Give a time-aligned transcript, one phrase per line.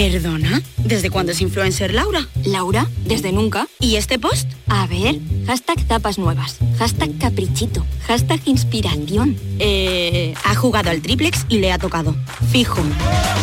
[0.00, 2.26] Perdona, ¿desde cuándo es influencer Laura?
[2.46, 3.68] Laura, desde nunca.
[3.78, 4.50] ¿Y este post?
[4.66, 9.36] A ver, hashtag tapas nuevas, hashtag caprichito, hashtag inspiración.
[9.58, 12.16] Eh, ha jugado al triplex y le ha tocado.
[12.50, 12.80] Fijo.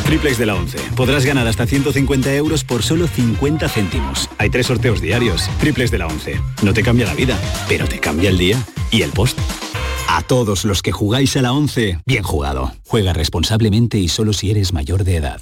[0.07, 0.79] Triplex de la 11.
[0.95, 4.27] Podrás ganar hasta 150 euros por solo 50 céntimos.
[4.39, 5.47] Hay tres sorteos diarios.
[5.59, 6.41] Triplex de la 11.
[6.63, 7.39] No te cambia la vida,
[7.69, 9.37] pero te cambia el día y el post.
[10.09, 12.73] A todos los que jugáis a la 11, bien jugado.
[12.87, 15.41] Juega responsablemente y solo si eres mayor de edad.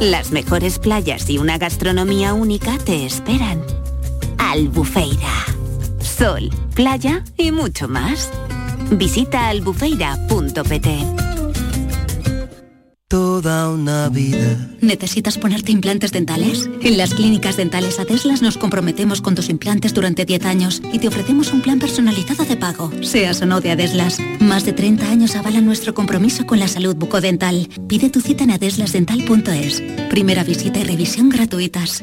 [0.00, 3.62] Las mejores playas y una gastronomía única te esperan.
[4.36, 5.46] Albufeira.
[6.00, 8.30] Sol, playa y mucho más.
[8.90, 11.25] Visita albufeira.pt.
[13.08, 14.68] Toda una vida.
[14.80, 16.68] ¿Necesitas ponerte implantes dentales?
[16.82, 21.06] En las clínicas dentales Adeslas nos comprometemos con tus implantes durante 10 años y te
[21.06, 24.18] ofrecemos un plan personalizado de pago, seas o no de Adeslas.
[24.40, 27.68] Más de 30 años avalan nuestro compromiso con la salud bucodental.
[27.86, 29.84] Pide tu cita en adeslasdental.es.
[30.10, 32.02] Primera visita y revisión gratuitas.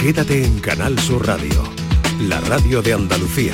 [0.00, 1.64] Quédate en Canal Sur Radio,
[2.20, 3.52] la radio de Andalucía.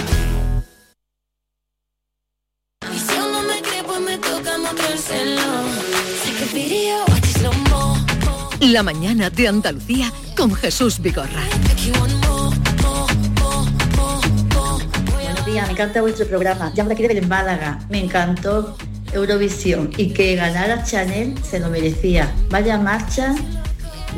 [8.72, 11.44] La mañana de Andalucía con Jesús Vigorra.
[15.12, 16.72] Buenos días, me encanta vuestro programa.
[16.74, 17.78] Llamo de aquí de Málaga.
[17.90, 18.76] Me encantó
[19.12, 22.34] Eurovisión y que ganara Chanel se lo merecía.
[22.50, 23.36] Vaya marcha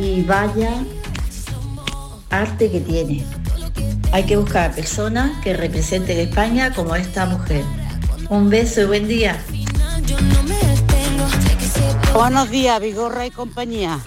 [0.00, 0.82] y vaya
[2.30, 3.26] arte que tiene.
[4.12, 7.64] Hay que buscar personas que representen a España como esta mujer.
[8.30, 9.38] Un beso y buen día.
[12.14, 14.00] Buenos días, Vigorra y compañía.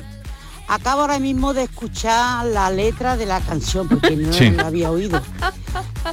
[0.67, 4.51] Acabo ahora mismo de escuchar la letra de la canción porque no Sí.
[4.51, 5.21] la había oído.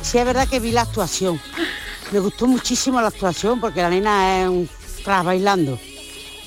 [0.02, 1.40] Sí, es verdad que vi la actuación.
[2.10, 4.68] Me gustó muchísimo la actuación porque la nena es un
[5.04, 5.78] crack bailando.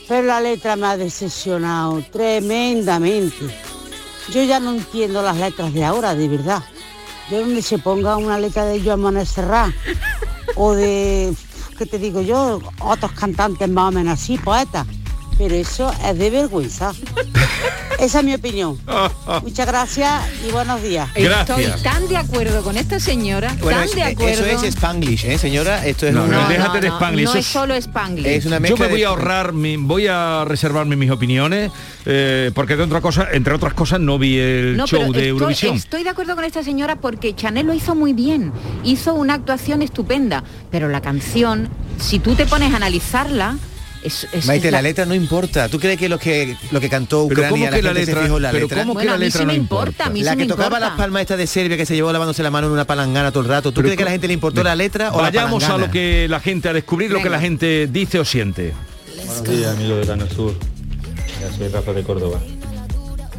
[0.07, 3.49] Pero la letra me ha decepcionado tremendamente.
[4.33, 6.63] Yo ya no entiendo las letras de ahora, de verdad.
[7.29, 9.71] De donde se ponga una letra de Joan Manuel Serrat
[10.55, 11.33] o de,
[11.77, 12.59] ¿qué te digo yo?
[12.81, 14.85] Otros cantantes más o menos así, poetas.
[15.41, 16.91] Pero eso es de vergüenza.
[17.99, 18.77] Esa es mi opinión.
[19.43, 21.09] Muchas gracias y buenos días.
[21.15, 24.45] Estoy tan de acuerdo con esta señora, Bueno, tan es- de eso acuerdo.
[24.45, 25.83] es Spanglish, ¿eh, señora?
[25.85, 28.25] Esto es No, una- no, déjate de Spanglish, no eso es solo Spanglish.
[28.27, 31.71] Es una Yo me voy a ahorrar, mi- voy a reservarme mis opiniones,
[32.05, 35.19] eh, porque de otra cosa, entre otras cosas, no vi el No, show pero de
[35.19, 35.75] estoy, Eurovisión.
[35.75, 38.51] estoy de acuerdo con esta señora porque Chanel lo hizo muy bien,
[38.83, 41.67] hizo una actuación estupenda, pero la canción,
[41.99, 43.57] si tú te pones a analizarla,
[44.03, 44.81] es, es- Maite, es la...
[44.81, 45.69] letra no importa.
[45.69, 48.05] ¿Tú crees que lo que lo que cantó Pero Ucrania ¿cómo la que la gente
[48.05, 48.79] se letra- fijó en la pero letra?
[48.81, 50.65] cómo que Bueno, la a mí letra sí no me importa, la sí que tocaba
[50.67, 50.79] importa.
[50.79, 53.43] las palmas esta de Serbia que se llevó lavándose la mano en una palangana todo
[53.43, 53.71] el rato.
[53.71, 55.89] ¿Tú crees que a la gente le importó la letra o la Vayamos a lo
[55.91, 58.73] que la gente, a descubrir lo que la gente dice o siente.
[59.25, 60.53] Buenos días, amigos de Canal Sur.
[61.39, 62.39] Ya soy Rafa de Córdoba.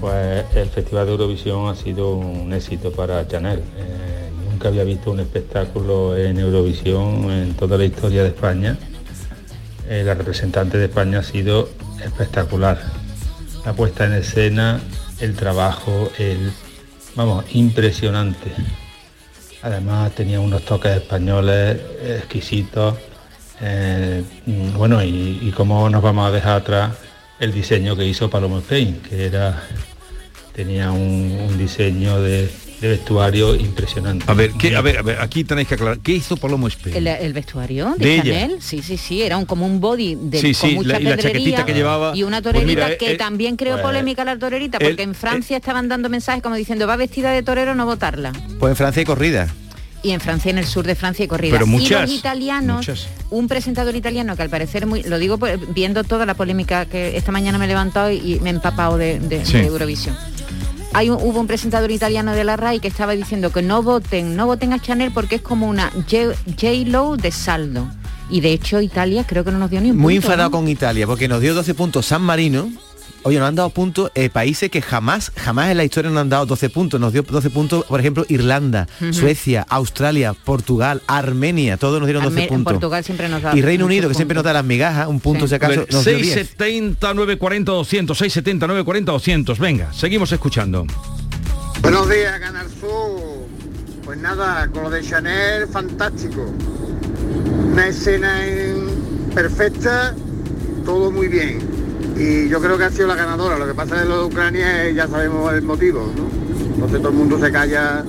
[0.01, 3.61] Pues el Festival de Eurovisión ha sido un éxito para Chanel.
[3.61, 8.77] Eh, nunca había visto un espectáculo en Eurovisión en toda la historia de España.
[9.93, 11.69] Eh, la representante de España ha sido
[12.03, 12.81] espectacular.
[13.67, 14.81] La puesta en escena,
[15.21, 16.51] el trabajo, el
[17.15, 18.53] vamos, impresionante.
[19.61, 22.95] Además tenía unos toques españoles exquisitos.
[23.61, 24.25] Eh,
[24.79, 26.93] bueno, y, y cómo nos vamos a dejar atrás
[27.39, 29.63] el diseño que hizo Paloma Spain, que era
[30.55, 32.51] tenía un diseño de,
[32.83, 34.25] de vestuario impresionante.
[34.29, 36.01] A ver, ¿qué, a ver, a ver, aquí tenéis que aclarar.
[36.01, 36.97] ¿Qué hizo Palomo Spain?
[36.97, 38.25] El, el vestuario de, De ella.
[38.25, 41.01] Chanel, sí, sí, sí, era un, como un body de, Sí, con sí, mucha la-
[41.01, 42.15] y la chaquetita que llevaba.
[42.17, 45.03] y una Pues torerita mira, que eh, también creó pues, polémica la torerita, el- porque
[45.05, 48.33] en Francia estaban dando mensajes como diciendo va vestida de torero, no votarla.
[48.59, 49.49] Pues en Francia hay corrida.
[50.05, 51.53] Y en Francia, en el sur de Francia, hay corrida.
[51.53, 53.07] Pero y muchas, los italianos, muchas.
[53.31, 57.17] un presentador italiano que al parecer muy, lo digo pues, viendo toda la polémica que
[57.17, 59.53] esta mañana me he levantado y, y me he empapado de, de- Sí.
[59.59, 60.17] de Eurovisión.
[60.95, 64.37] Hay un- hubo un presentador italiano de la RAI que estaba diciendo que no voten,
[64.37, 67.89] no voten a Chanel porque es como una J-Lo de saldo.
[68.29, 70.57] Y de hecho Italia creo que no nos dio ni un Muy punto, enfadado ¿no?
[70.59, 72.71] con Italia porque nos dio 12 puntos San Marino.
[73.25, 76.29] Oye, nos han dado puntos eh, países que jamás, jamás en la historia nos han
[76.29, 77.01] dado 12 puntos.
[77.01, 78.89] Nos dio 12 puntos, por ejemplo, Irlanda.
[79.13, 82.73] Suecia, Australia, Portugal, Armenia, todos nos dieron 12 Arme- en puntos.
[82.75, 85.47] Portugal siempre nos da y Reino Unido, que siempre nos da las migajas, un punto
[85.47, 86.35] si acaso, nos dio 10.
[86.35, 89.59] 670 940 200, 670 940 200.
[89.59, 90.85] Venga, seguimos escuchando.
[91.81, 93.43] Buenos días, Canal Sur.
[94.05, 96.53] Pues nada, con lo de Chanel, fantástico.
[97.73, 100.15] Una escena en- perfecta,
[100.85, 101.61] todo muy bien.
[102.17, 103.59] Y yo creo que ha sido la ganadora.
[103.59, 106.25] Lo que pasa es lo de Ucrania ya sabemos el motivo, ¿no?
[106.75, 108.05] Entonces todo el mundo se calla,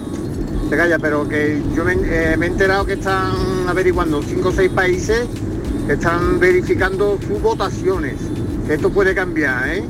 [0.70, 3.32] se calla, pero que yo me, eh, me he enterado que están
[3.68, 5.28] averiguando cinco o seis países
[5.88, 8.16] que están verificando sus votaciones.
[8.68, 9.84] Que esto puede cambiar, ¿eh?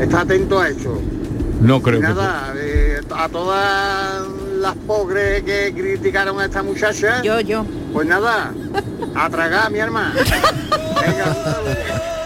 [0.00, 1.00] Está atento a eso.
[1.60, 2.08] No creo Y que...
[2.08, 4.26] nada, eh, a todas
[4.60, 7.22] las pobres que criticaron a esta muchacha.
[7.22, 7.64] Yo, yo.
[7.92, 8.52] Pues nada,
[9.14, 10.14] a tragar, mi hermana.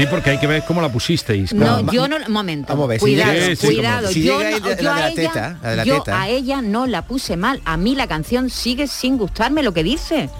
[0.00, 1.52] Sí, porque hay que ver cómo la pusisteis.
[1.52, 2.68] No, yo no, un momento.
[2.72, 4.10] Vamos a ver, si cuidado, llega- sí, sí, cuidado.
[4.10, 4.66] yo no-
[5.84, 7.60] ella- a ella no la puse mal.
[7.66, 10.30] A mí la canción sigue sin gustarme lo que dice.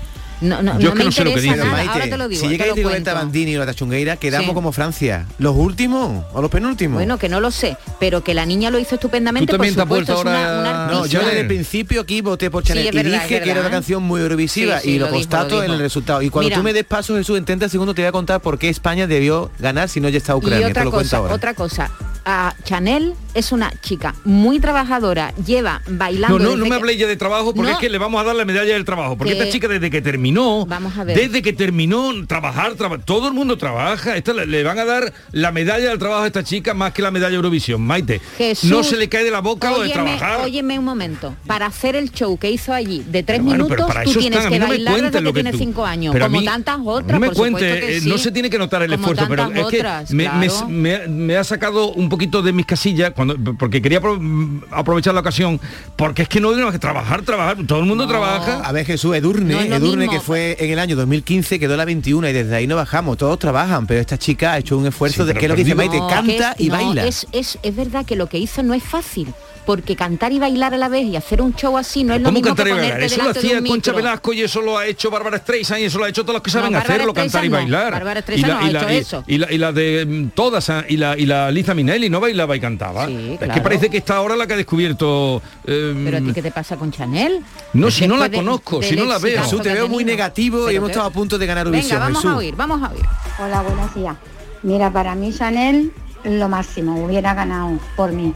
[0.40, 1.64] No, no, Yo no es me que no sé lo que nada.
[1.70, 2.40] Maite, Ahora te lo digo.
[2.40, 3.14] si te llega lo el Rigoberta.
[3.14, 4.54] Bandini o la Tachungueira, quedamos Sí.
[4.54, 5.26] como Francia.
[5.38, 6.94] ¿Los últimos o los penúltimos?
[6.96, 10.20] Bueno, que no lo sé, pero que la niña lo hizo estupendamente, por supuesto, es
[10.20, 13.42] una, una No, yo desde el principio aquí voté por Chanel Sí, y verdad, dije
[13.42, 15.78] que era una canción muy eurovisiva Sí, y lo, lo dijo, constato lo en el
[15.78, 16.22] resultado.
[16.22, 16.56] Y cuando Mira.
[16.56, 19.06] tú me des paso, Jesús, en 30 segundos te voy a contar por qué España
[19.06, 20.60] debió ganar si no ya está Ucrania.
[20.60, 21.34] y te otra lo cuento cosa, ahora.
[21.34, 21.90] otra cosa.
[22.32, 26.38] A Chanel es una chica muy trabajadora, lleva bailando.
[26.38, 27.74] No, no, no me habléis ya de trabajo porque No.
[27.76, 29.16] es que le vamos a dar la medalla del trabajo.
[29.18, 31.16] Porque Que- esta chica desde que terminó, Vamos a ver.
[31.16, 34.16] desde que terminó trabajar, traba- todo el mundo trabaja.
[34.16, 37.02] Esta le, le van a dar la medalla del trabajo a esta chica más que
[37.02, 37.82] la medalla de Eurovisión.
[37.82, 40.40] Maite, Jesús, no se le cae de la boca lo de óyeme, trabajar.
[40.44, 41.34] óyeme un momento.
[41.48, 44.58] Para hacer el show que hizo allí de tres pero minutos, tú tienes están, que
[44.60, 47.12] no bailar desde que, lo que tienes tú- cinco años, como mí- tantas otras.
[47.12, 48.08] No me por que sí.
[48.08, 52.08] no se tiene que notar el esfuerzo, pero es que me, me- ha sacado un
[52.20, 55.58] poquito de mis casillas cuando porque quería apro- aprovechar la ocasión,
[55.96, 58.60] porque es que no tenemos que trabajar, trabajar, todo el mundo trabaja.
[58.62, 60.12] A ver, Jesús, Edurne, No Edurne mismo.
[60.12, 63.38] que fue en el año 2015, quedó la 21 y desde ahí no bajamos, todos
[63.38, 65.74] trabajan, pero esta chica ha hecho un esfuerzo de que es lo que dice.
[65.74, 67.06] Maite, canta que y no, baila.
[67.06, 69.32] Es, es, es verdad que lo que hizo no es fácil,
[69.66, 72.26] porque cantar y bailar a la vez y hacer un show así no es lo
[72.26, 73.02] ¿Cómo mismo cantar que y bailar?
[73.02, 73.92] Eso lo hacía Concha.
[73.92, 76.42] Velasco y eso lo ha hecho Bárbara Streisand y eso lo ha hecho todos los
[76.42, 77.92] que saben No, hacerlo, cantar y bailar.
[77.92, 79.24] Bárbara y Streisand no ha hecho y eso.
[79.26, 82.20] y la, y la de mm, todas, ah, y la, y la Liza Minelli no
[82.20, 83.04] bailaba y cantaba.
[83.08, 83.62] es que claro.
[83.62, 85.42] parece que está ahora la que ha descubierto...
[85.66, 87.40] eh, Pero a ti qué te pasa con Chanel?
[87.74, 89.42] No, si no la de- conozco, si no la veo.
[89.42, 92.18] Jesús, te veo muy negativo y hemos estado a punto de ganar Venga, Eurovisión, vamos
[92.22, 92.30] Jesús.
[92.32, 93.04] a oír, vamos a oír.
[93.38, 94.16] Hola, buenos días.
[94.62, 95.92] Mira, para mí Chanel
[96.24, 98.34] lo máximo, hubiera ganado por mí.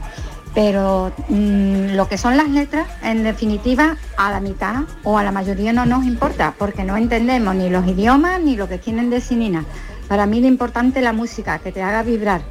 [0.55, 5.33] Pero mm, lo que son las letras, en definitiva, a la mitad o a la
[5.33, 9.39] mayoría no nos importa, porque no entendemos ni los idiomas ni lo que quieren decir
[9.39, 9.65] ni nada.
[10.09, 12.43] Para mí lo importante es la música, que te haga vibrar.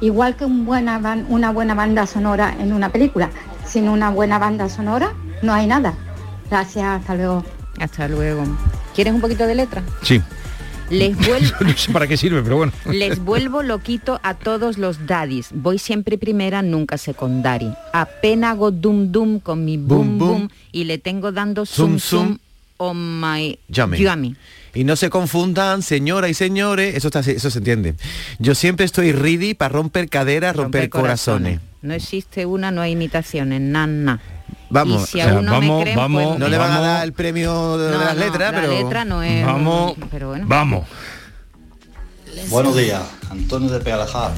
[0.00, 3.30] Igual que un buena ban- una buena banda sonora en una película.
[3.66, 5.94] Sin una buena banda sonora no hay nada.
[6.50, 7.44] Gracias, hasta luego.
[7.80, 8.44] Hasta luego.
[8.94, 9.82] ¿Quieres un poquito de letra?
[10.02, 10.20] Sí.
[10.94, 12.72] Les vuelvo, no sé para qué sirve, pero bueno.
[12.90, 15.48] les vuelvo loquito a todos los daddies.
[15.52, 17.72] Voy siempre primera, nunca secondary.
[17.92, 20.48] Apenas hago dum dum con mi boom Boom, boom, boom.
[20.72, 22.38] y le tengo dando zoom zoom zum.
[22.76, 23.98] on my Yummy.
[23.98, 24.36] yummy.
[24.74, 27.94] Y no se confundan, señoras y señores, eso, está, eso se entiende.
[28.40, 31.60] Yo siempre estoy ready para romper caderas, romper, corazones.
[31.82, 34.20] No existe una, no hay imitaciones, na, na.
[34.74, 35.34] Vamos, creen,
[35.94, 36.86] pues, no le van a vamos.
[36.86, 40.28] dar el premio de No, las no, letras, la pero letra no es- Vamos, pero
[40.30, 40.44] bueno.
[40.48, 40.84] vamos.
[42.48, 43.00] Buenos días,
[43.30, 44.32] Antonio de Pealajar,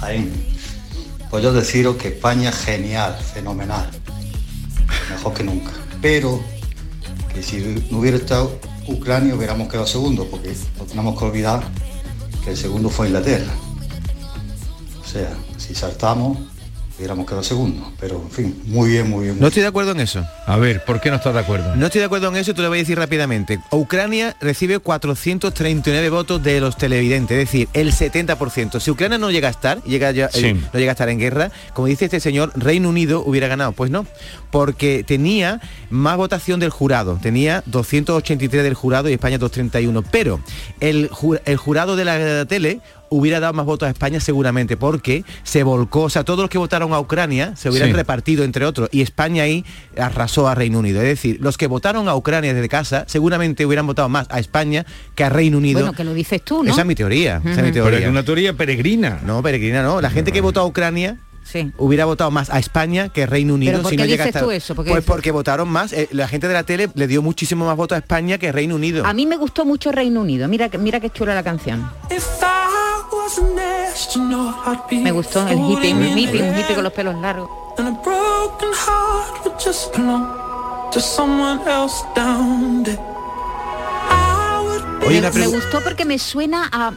[0.00, 0.30] Jaén.
[1.30, 3.88] Pues yo deciros que España es genial, fenomenal,
[5.10, 5.70] mejor que nunca.
[6.02, 6.40] Pero
[7.32, 11.62] que si no hubiera estado Ucrania hubiéramos quedado segundo, porque no tenemos que olvidar
[12.44, 13.52] que el segundo fue Inglaterra.
[15.02, 16.38] O sea, si saltamos
[16.98, 17.92] hubiéramos quedado segundo.
[18.00, 19.40] Pero en fin, muy bien, muy bien.
[19.40, 20.24] no estoy de acuerdo en eso.
[20.46, 21.74] A ver, ¿por qué no estás de acuerdo?
[21.76, 23.58] No estoy de acuerdo en eso, te lo voy a decir rápidamente.
[23.70, 28.80] Ucrania recibe 439 votos de los televidentes, es decir, el 70%.
[28.80, 30.46] Si Ucrania no llega a estar, llega ya- Sí.
[30.46, 33.72] eh, no llega a estar en guerra, como dice este señor, Reino Unido hubiera ganado.
[33.72, 34.06] Pues no,
[34.50, 35.60] porque tenía
[35.90, 40.02] más votación del jurado, tenía 283 del jurado y España 231.
[40.10, 40.40] Pero
[40.80, 45.24] el, ju- el jurado de la tele hubiera dado más votos a España seguramente porque
[45.42, 47.94] se volcó, o sea, todos los que votaron a Ucrania se hubieran Sí.
[47.94, 49.64] repartido entre otros y España ahí
[49.96, 51.00] arrasó a Reino Unido.
[51.00, 54.84] Es decir, los que votaron a Ucrania desde casa seguramente hubieran votado más a España
[55.14, 55.80] que a Reino Unido.
[55.80, 56.70] Bueno, que lo dices tú, ¿no?
[56.70, 57.40] Esa es mi teoría.
[57.44, 57.82] esa es mi teoría.
[57.98, 59.20] Pero es una teoría peregrina.
[59.24, 60.00] No, peregrina no.
[60.00, 61.18] La gente que votó a Ucrania
[61.50, 61.70] Sí.
[61.78, 63.72] hubiera votado más a España que Reino Unido.
[63.72, 64.74] ¿Pero por si qué no llega dices hasta- tú eso?
[64.74, 65.92] ¿Por qué Pues dices- porque votaron más.
[65.92, 68.74] eh, la gente de la tele le dio muchísimo más votos a España que Reino
[68.74, 69.06] Unido.
[69.06, 70.48] A mí me gustó mucho Reino Unido.
[70.48, 71.88] Mira, que- mira qué chula la canción.
[74.92, 77.48] Me gustó el hippie, un hippie, un hippie con los pelos largos.
[85.06, 86.92] Oye, me, gustó porque me suena a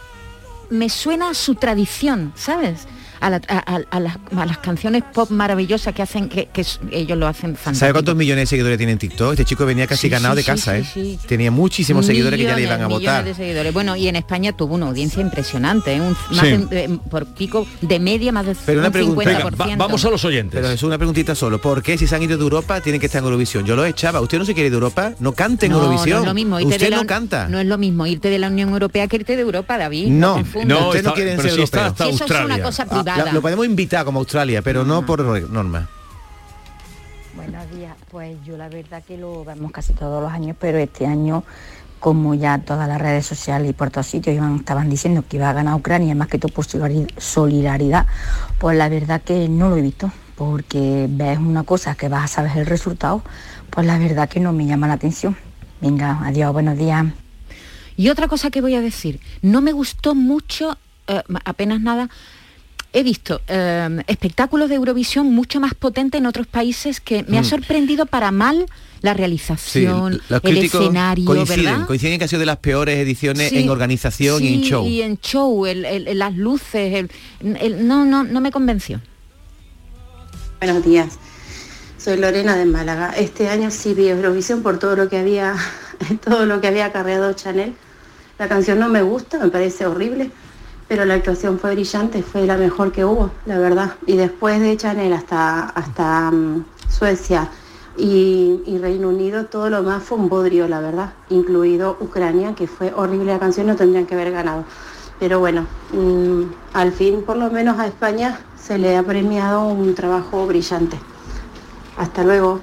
[0.71, 2.87] me suena a su tradición, ¿sabes?
[3.21, 6.47] A, la- a- a- a las, a las canciones pop maravillosas que hacen que,
[6.91, 7.79] ellos lo hacen fantástico.
[7.79, 9.31] ¿Sabe cuántos millones de seguidores tiene en TikTok?
[9.33, 10.85] Este chico venía casi Sí, ganado sí, de casa, sí, ¿eh?
[10.93, 11.19] sí.
[11.27, 13.23] Tenía muchísimos seguidores que ya le iban a votar.
[13.23, 13.73] millones de seguidores.
[13.73, 16.01] Bueno, y en España tuvo una audiencia impresionante, ¿eh?
[16.01, 16.57] un, más Sí.
[16.69, 19.31] de- eh, por pico de media más de Pero una un pregunta.
[19.31, 20.09] 50%.
[20.11, 20.59] los oyentes.
[20.61, 21.59] Pero es una preguntita solo.
[21.59, 23.65] ¿Por qué si se han ido de Europa tienen que estar en Eurovisión?
[23.65, 24.21] Yo lo echaba.
[24.21, 25.13] ¿Usted no se quiere ir de Europa?
[25.19, 26.17] No cante en No, Eurovisión.
[26.17, 26.59] no es lo mismo.
[26.59, 27.47] irte Usted de la no canta.
[27.49, 30.07] No es lo mismo irte de la Unión Europea que irte de Europa, David.
[30.07, 31.51] No, no, usted no quiere ser.
[31.51, 35.21] Si eso es una cosa Ah, la- lo podemos invitar como Australia, pero no por
[35.49, 35.87] norma.
[37.35, 41.05] Buenos días, pues yo la verdad que lo vemos casi todos los años, pero este
[41.05, 41.43] año,
[41.99, 45.49] como ya todas las redes sociales y por todos sitios iban, estaban diciendo que iba
[45.49, 48.07] a ganar Ucrania, más que todo por solidari- solidaridad,
[48.57, 52.27] pues la verdad que no lo he visto, porque ves una cosa que vas a
[52.27, 53.21] saber el resultado,
[53.69, 55.37] pues la verdad que no me llama la atención.
[55.81, 57.05] Venga, adiós, buenos días.
[57.95, 62.09] Y otra cosa que voy a decir, no me gustó mucho, eh, apenas nada,
[62.91, 67.41] he visto eh, espectáculos de Eurovisión mucho más potentes en otros países que me ha
[67.41, 67.45] Mm.
[67.45, 68.65] sorprendido para mal
[69.01, 71.87] la Sí, realización, los el escenario, coinciden, ¿verdad?
[71.87, 74.85] coinciden que ha sido de las peores ediciones Sí, en organización y en sí, show.
[74.87, 78.99] Y en show, el- el- el- las luces, el- el- no, no, no me convenció.
[80.59, 81.17] Buenos días,
[81.97, 83.13] soy Lorena de Málaga.
[83.15, 85.55] Este año sí vi Eurovisión por todo lo que había,
[86.23, 87.73] todo lo que había acarreado Chanel.
[88.37, 90.31] La canción no me gusta, me parece horrible,
[90.89, 93.93] pero la actuación fue brillante, fue la mejor que hubo, la verdad.
[94.07, 97.47] Y después de Chanel hasta, hasta mm, Suecia
[97.95, 102.67] y, y Reino Unido, todo lo más fue un bodrio, la verdad, incluido Ucrania, que
[102.67, 104.65] fue horrible la canción, no tendrían que haber ganado.
[105.19, 106.43] Pero bueno, mm,
[106.73, 110.97] al fin por lo menos a España se le ha premiado un trabajo brillante.
[111.97, 112.61] Hasta luego.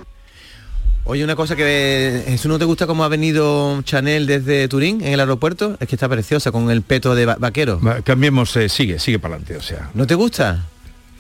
[1.09, 5.13] Oye, una cosa que Jesús, ¿no te gusta cómo ha venido Chanel desde Turín en
[5.13, 5.77] el aeropuerto?
[5.79, 7.81] Es que está preciosa con el peto de va- vaquero.
[7.81, 9.91] Va, Cambiemos, eh, sigue, sigue para adelante, o sea.
[9.95, 10.65] ¿No te gusta?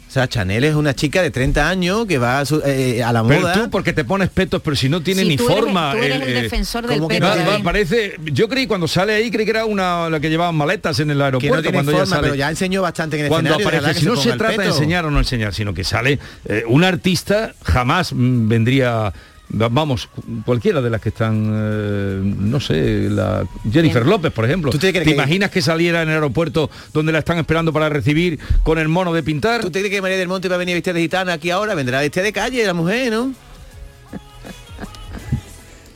[0.09, 3.23] sea, Chanel es una chica de 30 años que va a, su- eh, a la
[3.23, 3.52] Pero moda.
[3.52, 5.93] tú porque te pones petos, pero si no tiene Sí, ni tú eres- forma.
[5.93, 7.62] tú eres el eh, defensor del ¿cómo que va- David.
[7.62, 11.11] parece, yo creí cuando sale ahí creí que era una la que llevaban maletas en
[11.11, 12.23] el que aeropuerto no tiene cuando forma, ella sale.
[12.23, 13.78] pero ya enseñó bastante en el cuando escenario.
[13.78, 16.64] aparece, que si no se trata de enseñar o no enseñar, sino que sale eh,
[16.66, 19.12] un artista jamás mm, vendría
[19.49, 20.09] vamos,
[20.45, 24.11] cualquiera de las que están, eh, no sé, la Jennifer Bien.
[24.11, 24.71] López, por ejemplo.
[24.73, 27.73] ¿Tú te ¿Te, crees que- imaginas que saliera en el aeropuerto donde la están esperando
[27.73, 29.61] para recibir con el mono de pintar?
[29.62, 31.75] ¿Tú te crees que María del Monte va a venir vestida de gitana aquí ahora?
[31.75, 33.33] Vendrá vestida de calle la mujer, ¿no?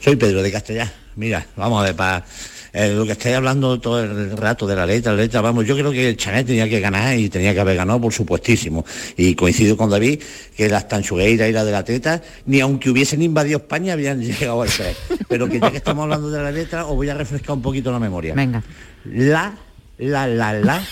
[0.01, 0.93] Soy Pedro de Castellá.
[1.17, 2.25] Mira, vamos a ver, para
[2.73, 5.91] lo que estáis hablando todo el rato de la letra, la letra, vamos, yo creo
[5.91, 8.85] que el Chanel tenía que ganar y tenía que haber ganado, por supuestísimo.
[9.17, 10.21] Y coincido con David
[10.57, 14.63] que las tanchugueiras y la de la teta, ni aunque hubiesen invadido España, habían llegado
[14.63, 14.97] al 3.
[15.29, 17.91] Pero que ya que estamos hablando de la letra, os voy a refrescar un poquito
[17.91, 18.35] la memoria.
[18.35, 18.63] Venga.
[19.05, 19.55] La,
[19.99, 20.83] la, la, la,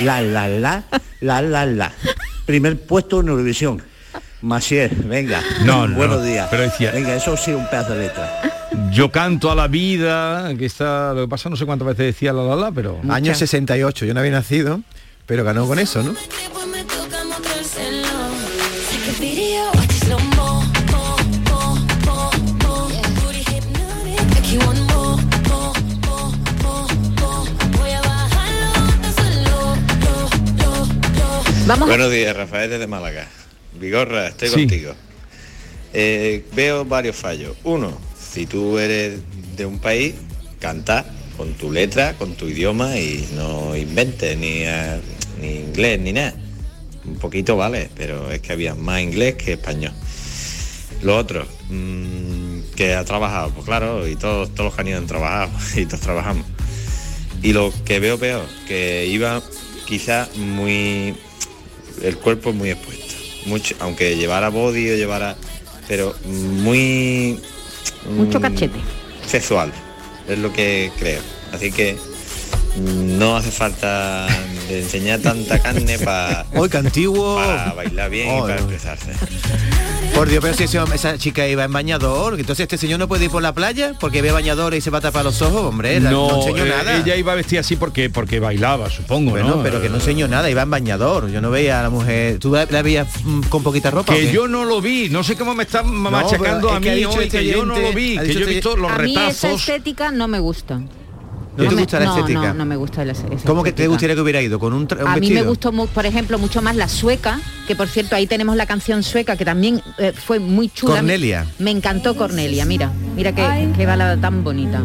[0.00, 0.84] la, la, la,
[1.20, 1.92] la, la, la.
[2.46, 3.82] Primer puesto en Eurovisión.
[4.42, 5.40] Macier, venga.
[5.64, 6.48] No, no, Buenos no, días.
[6.50, 8.40] pero decía- Venga, eso sí un pedazo de letra.
[8.92, 12.32] Yo canto a la vida, que está, lo que pasa no sé cuántas veces decía
[12.32, 14.80] la la la, pero Año 68, yo no había nacido,
[15.26, 16.14] pero ganó con eso, ¿no?
[31.66, 31.88] Vamos.
[31.88, 33.26] Buenos días, Rafael desde Málaga.
[33.80, 34.54] Vigorra, estoy Sí.
[34.54, 34.94] contigo.
[35.94, 37.56] Eh, veo varios fallos.
[37.64, 37.96] Uno,
[38.34, 39.20] si tú eres
[39.56, 40.14] de un país,
[40.58, 45.00] canta con tu letra, con tu idioma y no inventes ni, eh,
[45.40, 46.34] ni inglés ni nada.
[47.04, 49.92] Un poquito vale, pero es que había más inglés que español.
[51.02, 55.52] Lo otro, mm, que ha trabajado, pues claro, y todos, todos los ido han trabajado,
[55.76, 56.46] y todos trabajamos.
[57.40, 59.42] Y lo que veo peor, que iba
[59.86, 61.14] quizá muy
[62.02, 63.14] el cuerpo muy expuesto.
[63.46, 65.36] Mucho, aunque llevara body o llevara.
[65.86, 67.38] Pero muy.
[68.16, 68.78] Mucho mm, cachete.
[69.26, 69.72] Sexual.
[70.28, 71.20] Es lo que creo.
[71.52, 71.96] Así que
[72.76, 74.26] no hace falta
[74.68, 76.46] de enseñar tanta carne para.
[76.54, 77.36] Hoy que antiguo.
[77.36, 78.60] Para bailar bien y para no.
[78.60, 79.12] expresarse.
[80.14, 83.24] Por Dios, pero si ese- esa chica iba en bañador, entonces este señor no puede
[83.24, 85.98] ir por la playa porque ve bañador y se va a tapar los ojos, hombre,
[86.00, 86.96] la- no, enseñó eh, nada.
[86.98, 89.62] ella iba vestida así porque porque bailaba, supongo, Bueno, ¿no?
[89.62, 91.30] pero que no enseñó nada, iba en bañador.
[91.30, 92.38] Yo no veía a la mujer.
[92.38, 94.14] ¿Tú la, la veías mm, con poquita ropa?
[94.14, 97.24] Que yo no lo vi, no sé cómo me están machacando a que mí hoy,
[97.24, 99.50] este que yo no lo vi, que yo he este- visto los a mí esa
[99.52, 100.80] estética no me gusta.
[101.56, 102.40] ¿No te me- gusta la no, estética?
[102.48, 104.58] No, no me gusta la esa ¿Cómo que te gustaría que hubiera ido?
[104.58, 107.88] ¿Con un, un A mí me gustó, por ejemplo, mucho más la sueca, que por
[107.88, 110.94] cierto ahí tenemos la canción sueca, que también eh, fue muy chula.
[110.96, 111.46] Cornelia.
[111.60, 114.82] Me encantó Cornelia, mira, mira qué, qué balada tan bonita.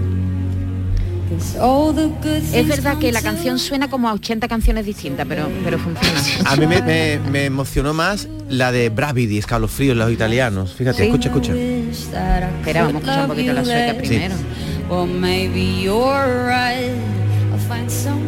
[2.54, 6.20] Es verdad que la canción suena como a 80 canciones distintas, pero, pero funciona.
[6.50, 10.74] A mí me, me- me emocionó más la de Bravidi, escalofríos, los italianos.
[10.74, 11.04] Fíjate, Sí.
[11.06, 11.54] escucha, escucha.
[11.56, 14.20] Espera, vamos a escuchar un poquito la sueca Sí.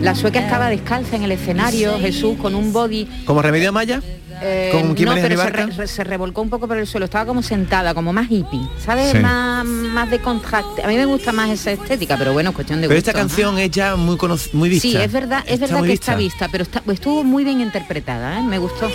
[0.02, 4.02] La sueca estaba descalza en el escenario, Jesús, con un body ¿Como remedio maya?
[4.43, 5.65] Eh, ¿Con quién no, pero se, barca?
[5.67, 8.62] re- re- se revolcó un poco por el suelo, estaba como sentada, como más hippie,
[8.84, 9.12] ¿sabes?
[9.12, 9.19] Sí.
[9.19, 10.82] Más, más de contraste.
[10.84, 13.21] A mí me gusta más esa estética, pero bueno, es cuestión de Pero gusto, esta
[13.21, 13.28] ¿no?
[13.28, 14.17] canción es ya muy,
[14.54, 14.88] muy vista.
[14.88, 18.39] Sí, es verdad, es Está verdad que está vista, pero está- estuvo muy bien interpretada,
[18.39, 18.41] ¿eh?
[18.41, 18.89] me gustó.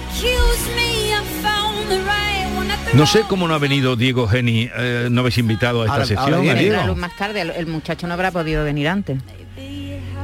[2.97, 6.07] No sé cómo no ha venido Diego Geni, eh, no habéis invitado a esta Ahora-
[6.07, 6.35] sesión.
[6.35, 6.97] ahora Diego.
[6.97, 9.19] Más tarde, el, el muchacho no habrá podido venir antes.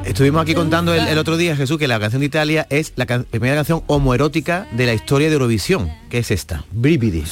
[0.03, 3.05] Estuvimos aquí contando el, el otro día, Jesús, que la canción de Italia es la
[3.05, 7.23] can- primera canción homoerótica de la historia de Eurovisión, que es esta, Brividi.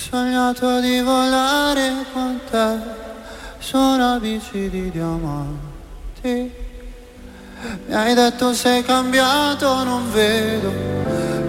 [7.87, 10.71] Mi hai detto sei cambiato, non vedo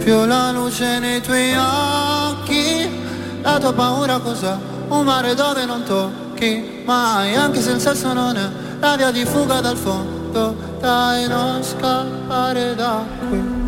[0.05, 3.02] più la luce nei tuoi occhi.
[3.43, 4.55] La tua paura cos'è?
[4.89, 8.49] Un mare dove non tocchi mai, anche se il sesso non è
[8.81, 10.55] la via di fuga dal fondo.
[10.81, 13.61] Dai, non scappare da qui.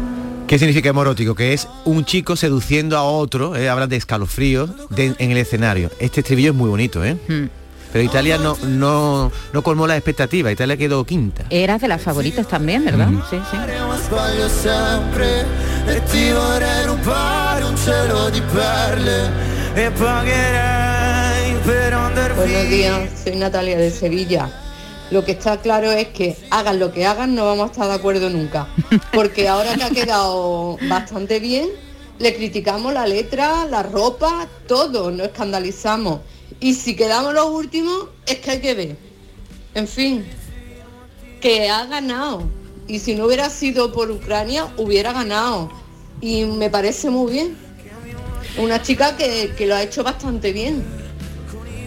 [0.47, 1.35] ¿Qué significa homoerótico?
[1.35, 5.91] Que es un chico seduciendo a otro, eh, habla de escalofríos de- en el escenario.
[5.99, 7.17] Este estribillo es muy bonito, ¿eh?
[7.29, 7.49] Hmm.
[7.93, 11.45] Pero Italia no, no, no colmó las expectativas, Italia quedó quinta.
[11.49, 13.09] Eras de las favoritas también, ¿verdad?
[13.31, 13.57] Sí, sí.
[22.37, 24.49] Buenos días, soy Natalia de Sevilla.
[25.11, 27.95] Lo que está claro es que hagan lo que hagan, no vamos a estar de
[27.95, 28.69] acuerdo nunca.
[29.13, 31.71] Porque ahora que ha quedado bastante bien,
[32.21, 36.21] le criticamos la letra, la ropa, todo, nos escandalizamos.
[36.61, 38.97] Y si quedamos los últimos, es que hay que ver.
[39.75, 40.25] En fin,
[41.41, 42.45] que ha ganado.
[42.87, 45.69] Y si no hubiera sido por Ucrania, hubiera ganado.
[46.21, 47.63] Y me parece muy bien.
[48.57, 50.85] Una chica que, que lo ha hecho bastante bien.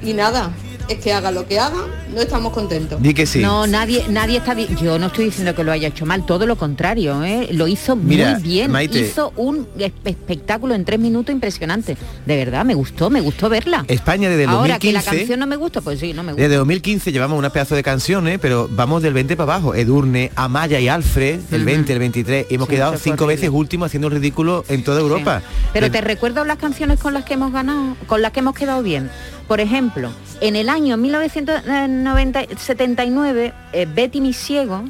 [0.03, 0.51] Y nada,
[0.89, 1.77] es que haga lo que haga,
[2.13, 3.01] no estamos contentos.
[3.01, 3.39] Di que sí.
[3.39, 4.55] No, nadie, nadie está.
[4.55, 7.49] di- Yo no estoy diciendo que lo haya hecho mal, todo lo contrario, ¿eh?
[7.51, 8.71] lo hizo Mira, muy bien.
[8.71, 8.99] Maite.
[8.99, 11.97] Hizo un espe- espectáculo en tres minutos impresionante.
[12.25, 13.85] De verdad, me gustó, me gustó verla.
[13.87, 16.31] España desde el Ahora que la 2015 canción no me gusta, pues sí, no me
[16.31, 16.43] gusta.
[16.43, 19.75] Desde 2015 llevamos una pedazo de canciones, pero vamos del 20 para abajo.
[19.75, 22.47] Edurne, Amaya y Alfred, el 20, el 23.
[22.49, 23.35] y Hemos Sí, quedado cinco horrible.
[23.35, 25.41] veces últimos haciendo un ridículo en toda Europa.
[25.73, 28.55] Pero Eh, te recuerdo las canciones con las que hemos ganado, con las que hemos
[28.55, 29.09] quedado bien.
[29.47, 30.09] Por ejemplo,
[30.41, 34.83] en el año 1979, eh, Betty Mi Ciego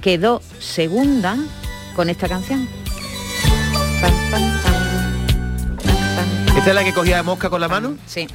[0.00, 1.36] quedó segunda
[1.94, 2.66] con esta canción.
[6.56, 7.96] ¿Esta es la que cogía de mosca con la mano?
[8.06, 8.26] Sí.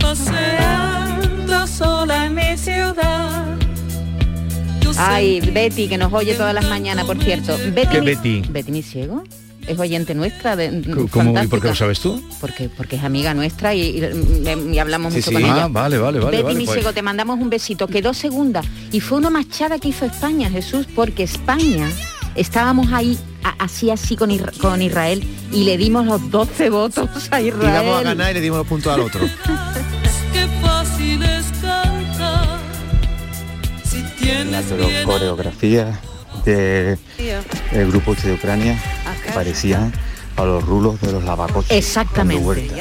[0.00, 3.56] Paseando sola en mi ciudad.
[4.96, 7.56] Ay, Betty, que nos oye todas las mañanas, por cierto.
[7.72, 8.42] Betty, ¿Qué Mi- Betty?
[8.48, 9.24] Betty Mi Ciego.
[9.66, 10.56] Es oyente nuestra.
[10.56, 12.22] De, ¿Cómo, ¿Y por qué lo sabes tú?
[12.40, 15.34] Porque, porque es amiga nuestra y, y- y hablamos Sí, mucho sí.
[15.36, 15.64] con ella.
[15.64, 16.76] Ah, vale, vale, vale, Betty vale, Mi pues.
[16.78, 17.86] Ciego, te mandamos un besito.
[17.86, 18.62] Quedó segunda.
[18.92, 21.88] Y fue una machada que hizo España, Jesús, porque España,
[22.34, 23.18] estábamos ahí
[23.58, 25.22] así así con, Isra- con Israel
[25.52, 27.70] y le dimos los 12 votos a Israel.
[27.84, 29.20] Íbamos a ganar y le dimos los puntos al otro.
[30.32, 32.58] Qué fácil es cantar.
[33.84, 35.98] Si tienes La coro- coreografía
[36.44, 36.98] del
[37.88, 38.78] grupo este de Ucrania
[39.34, 39.92] parecían
[40.36, 41.70] a los rulos de los lavacoches.
[41.70, 42.72] Exactamente.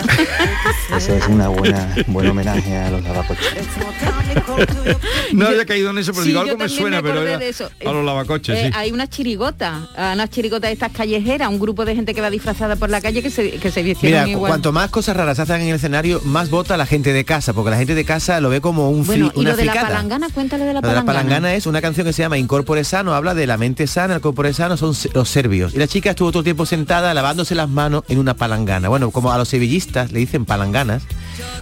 [0.95, 3.45] Ese es una buena buen homenaje a los lavacoches.
[5.33, 7.49] No había caído en eso, pero Sí, digo, algo me suena, me pero era de
[7.49, 7.69] eso.
[7.85, 8.71] a los lavacoches, Eh, sí.
[8.75, 12.29] Hay una chirigota, ah, unas chirigotas de estas callejeras, un grupo de gente que va
[12.29, 14.49] disfrazada por la calle que se, que se vistieron Mira, igual.
[14.51, 17.71] cuanto más cosas raras hacen en el escenario, más vota la gente de casa, porque
[17.71, 19.73] la gente de casa lo ve como un bueno, fli- y una lo de la
[19.73, 21.53] palangana, cuéntale de la Lo de la palangana.
[21.55, 24.53] es una canción que se llama Incorpore Sano, habla de la mente sana, el corpore
[24.53, 25.73] sano son los serbios.
[25.73, 27.13] Y la chica estuvo todo el tiempo sentada
[27.51, 28.89] las manos en una palangana.
[28.89, 31.03] Bueno, como a los sevillistas le dicen palanganas,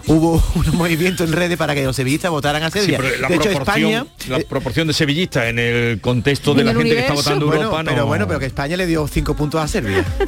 [0.07, 2.97] hubo un movimiento en redes para que los sevillistas votaran a Sevilla.
[2.97, 4.05] Sí, pero la de hecho, España...
[4.27, 7.61] La eh, proporción de sevillistas en el contexto de la gente que está votando bueno,
[7.63, 7.91] Europa, no...
[7.91, 10.05] Pero bueno, pero que España le dio cinco puntos a Serbia.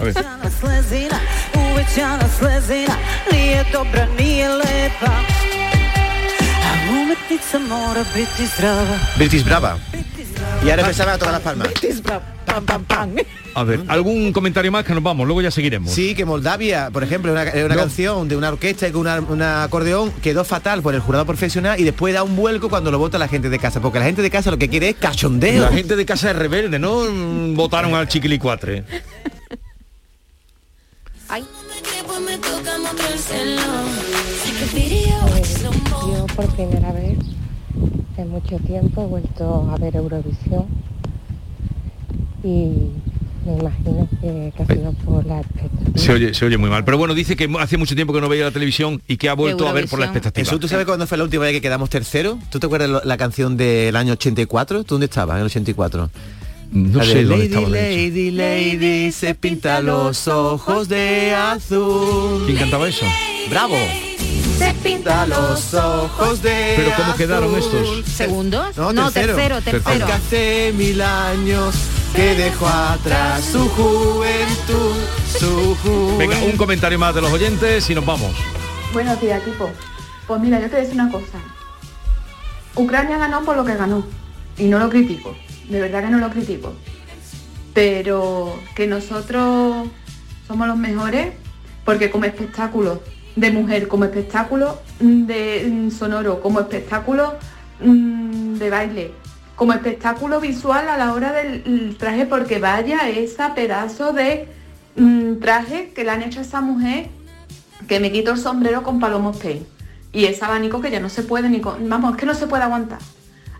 [9.22, 9.46] A.
[9.46, 9.78] Brava.
[10.64, 11.70] Y ahora empezaba a tocar las palmas.
[12.54, 13.16] Pam, pam, pam.
[13.56, 15.92] A ver, algún comentario más que nos vamos, luego ya seguiremos.
[15.92, 17.82] Sí, que Moldavia, por ejemplo, una, eh, una No.
[17.82, 21.80] canción de una orquesta y con una, una acordeón quedó fatal por el jurado profesional
[21.80, 24.22] y después da un vuelco cuando lo vota la gente de casa, porque la gente
[24.22, 25.64] de casa lo que quiere es cachondeo.
[25.64, 27.06] La gente de casa es rebelde, ¿no?
[27.10, 28.84] Mm, Votaron al chiquilicuatre.
[31.30, 31.44] Ay.
[36.14, 37.18] Yo por primera vez
[38.18, 40.68] en mucho tiempo he vuelto a ver Eurovisión
[42.44, 42.92] y
[43.46, 45.98] me imagino que, que ha sido por la expectativa.
[45.98, 46.86] Se oye, se oye muy mal.
[46.86, 49.34] Pero bueno, dice que hace mucho tiempo que no veía la televisión y que ha
[49.34, 50.46] vuelto a ver por la expectativa.
[50.46, 52.40] Jesús, ¿tú sabes cuándo fue la última vez que quedamos tercero?
[52.50, 54.84] ¿Tú te acuerdas la canción del año 84?
[54.84, 56.10] ¿Tú dónde estabas en el 84?
[56.74, 57.70] No La sé de dónde Lady, estaba.
[57.70, 62.44] Lady, Lady, se pinta los ojos de azul.
[62.48, 63.06] ¿Quién cantaba eso?
[63.48, 63.76] ¡Bravo!
[64.58, 68.04] Se pinta los ojos de Pero ¿cómo quedaron estos?
[68.06, 68.76] ¿Segundos?
[68.76, 69.36] No, No, tercero.
[69.36, 69.84] tercero, tercero.
[69.86, 71.76] Aunque hace mil años
[72.16, 74.96] que dejó atrás su juventud,
[75.40, 76.18] su juventud.
[76.18, 78.32] Venga, un comentario más de los oyentes y nos vamos.
[78.94, 79.70] Buenos días, equipo.
[80.26, 81.38] Pues mira, yo te voy a decir una cosa.
[82.76, 84.04] Ucrania ganó por lo que ganó.
[84.58, 85.36] Y no lo critico.
[85.74, 86.72] De verdad que no lo critico.
[87.74, 89.88] Pero que nosotros
[90.48, 91.34] somos los mejores
[91.84, 93.02] porque como espectáculo
[93.36, 97.34] de mujer, como espectáculo de mm, sonoro, como espectáculo
[97.84, 99.12] mm, de baile,
[99.56, 104.48] como espectáculo visual a la hora del mm, traje, porque vaya esa pedazo de
[105.42, 107.08] traje que le han hecho a esa mujer
[107.88, 109.66] que me quito el sombrero con Palomos Pain.
[110.12, 111.90] Y ese abanico que ya no se puede ni con...
[111.90, 113.00] Vamos, es que no se puede aguantar.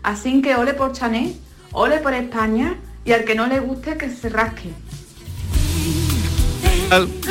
[0.04, 1.34] Así que ole por Chanel,
[1.74, 4.70] ole por España y al que no le guste que se rasque.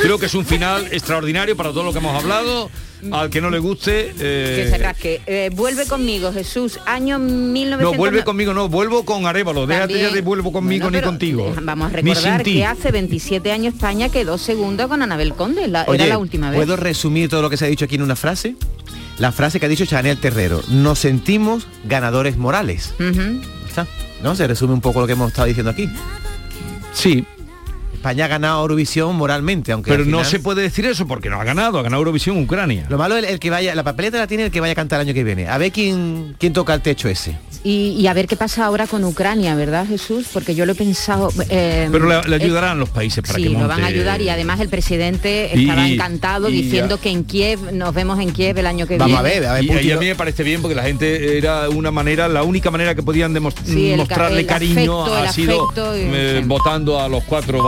[0.00, 2.70] Creo que es un final extraordinario para todo lo que hemos hablado.
[3.12, 4.14] Al que no le guste...
[4.18, 5.20] eh, Que se rasque.
[5.26, 6.80] Eh, vuelve conmigo, Jesús.
[6.86, 7.92] Año 1900...
[7.92, 9.66] No, vuelve conmigo, no, vuelvo con Arevalo.
[9.66, 10.08] Déjate También.
[10.08, 11.54] ya de vuelvo conmigo Bueno, ni contigo.
[11.62, 15.68] Vamos a recordar que hace 27 años España quedó segunda con Anabel Conde.
[15.68, 16.56] La- Oye, era la última vez.
[16.56, 18.56] ¿puedo resumir todo lo que se ha dicho aquí en una frase?
[19.18, 20.62] La frase que ha dicho Chanel Terrero.
[20.68, 22.94] Nos sentimos ganadores morales.
[24.22, 24.34] ¿No?
[24.34, 25.90] Se resume un poco lo que hemos estado diciendo aquí.
[26.92, 27.26] Sí.
[28.04, 31.44] España ha ganado Eurovisión moralmente, aunque Pero no se puede decir eso porque no ha
[31.44, 32.84] ganado, ha ganado Eurovisión Ucrania.
[32.90, 34.74] Lo malo es el, el que vaya, la papeleta la tiene el que vaya a
[34.76, 35.48] cantar el año que viene.
[35.48, 37.34] A ver quién, quién toca el techo ese.
[37.62, 40.26] Y, y a ver qué pasa ahora con Ucrania, ¿verdad, Jesús?
[40.34, 41.30] Porque yo lo he pensado...
[41.48, 44.20] eh, Pero le, le eh, ayudarán los países para sí, que lo van a ayudar
[44.20, 48.32] y además el presidente estaba y- encantado y diciendo que en Kiev nos vemos en
[48.34, 49.46] Kiev el año que Vamos viene.
[49.46, 52.28] a ver, y, y a mí me parece bien porque la gente era una manera,
[52.28, 55.64] la única manera que podían demos- Sí, el ca- mostrarle el cariño afecto, ha sido
[55.64, 56.46] afecto eh, sí.
[56.46, 57.62] votando a los cuatro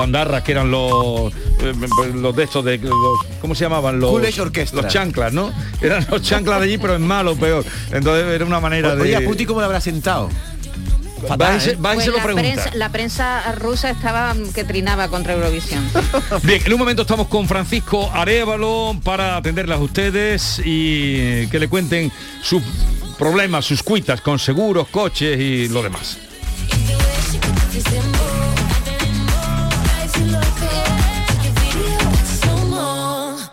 [0.44, 1.72] que eran los eh,
[2.14, 4.00] los de estos de los, ¿cómo se llamaban?
[4.00, 4.12] Los,
[4.72, 5.52] los chanclas, ¿no?
[5.80, 7.64] Eran los chanclas de allí, pero en malo, peor.
[7.92, 9.02] Entonces era una manera de.
[9.02, 10.28] Oye, a Putin cómo lo habrá sentado.
[11.16, 15.88] Y Pues la, prensa, la prensa rusa estaba que trinaba contra Eurovisión.
[16.42, 21.68] Bien, en un momento estamos con Francisco Arevalo para atenderlas a ustedes y que le
[21.68, 22.12] cuenten
[22.42, 22.62] sus
[23.18, 26.18] problemas, sus cuitas con seguros, coches y lo demás.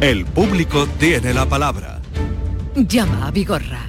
[0.00, 2.00] El público tiene la palabra.
[2.74, 3.80] Llama a Vigorra.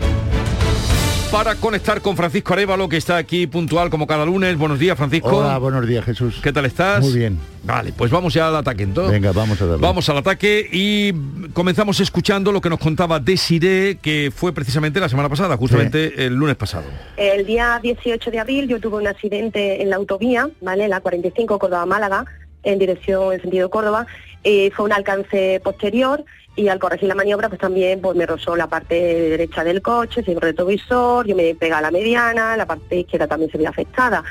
[1.31, 4.57] Para conectar con Francisco Arevalo, que está aquí puntual como cada lunes.
[4.57, 5.37] Buenos días, Francisco.
[5.37, 6.41] Hola, buenos días, Jesús.
[6.43, 6.99] ¿Qué tal estás?
[6.99, 7.39] Muy bien.
[7.63, 9.13] Vale, pues vamos ya al ataque entonces.
[9.13, 9.81] Venga, vamos a darle.
[9.81, 11.13] Vamos al ataque y
[11.53, 16.33] comenzamos escuchando lo que nos contaba Desiré, que fue precisamente la semana pasada, justamente el
[16.33, 16.83] lunes pasado.
[17.15, 20.89] El día 18 de abril yo tuve un accidente en la autovía, ¿vale?
[20.89, 22.25] La 45 Córdoba-Málaga,
[22.63, 24.07] en dirección en sentido Córdoba.
[24.43, 26.23] Eh, fue un alcance posterior
[26.55, 30.23] y al corregir la maniobra pues también pues me rozó la parte derecha del coche,
[30.25, 34.23] el retrovisor, yo me pega a la mediana, la parte izquierda también se ve afectada.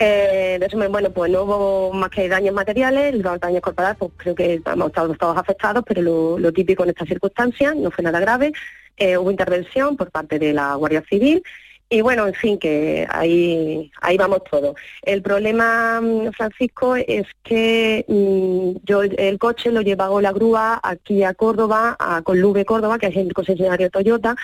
[0.00, 4.12] Eh, de resumen, bueno, pues no hubo más que daños materiales, los daños corporales, pues
[4.16, 8.20] creo que hemos estado afectados, pero lo, lo típico en estas circunstancias, no fue nada
[8.20, 8.52] grave.
[8.96, 11.42] Eh, hubo intervención por parte de la Guardia Civil
[11.90, 14.76] y bueno, en fin, que ahí, ahí vamos todos.
[15.02, 21.22] El problema, mm, Francisco, es que mm, yo el- coche lo llevaba la grúa aquí
[21.22, 24.36] a Córdoba, a Conluve Córdoba, que es el concesionario Toyota,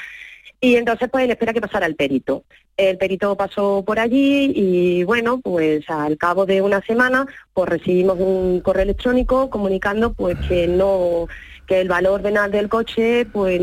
[0.61, 2.45] y entonces pues él espera que pasara el perito.
[2.77, 8.19] El perito pasó por allí y bueno, pues al cabo de una semana pues recibimos
[8.19, 11.29] un correo electrónico comunicando pues que no
[11.67, 13.61] que el valor venal del coche pues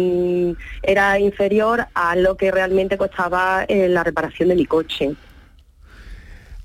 [0.84, 5.12] era inferior a lo que realmente costaba eh, la reparación de mi coche.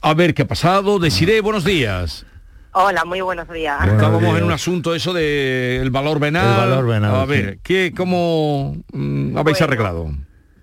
[0.00, 0.98] A ver qué ha pasado.
[0.98, 2.24] Desiree, buenos días.
[2.72, 3.86] Hola, muy buenos días.
[3.86, 6.46] Estábamos en un asunto eso del valor venal.
[6.50, 7.30] El valor venal, A sí.
[7.30, 9.64] ver, ¿qué, ¿cómo mm, habéis Bueno.
[9.72, 10.10] arreglado?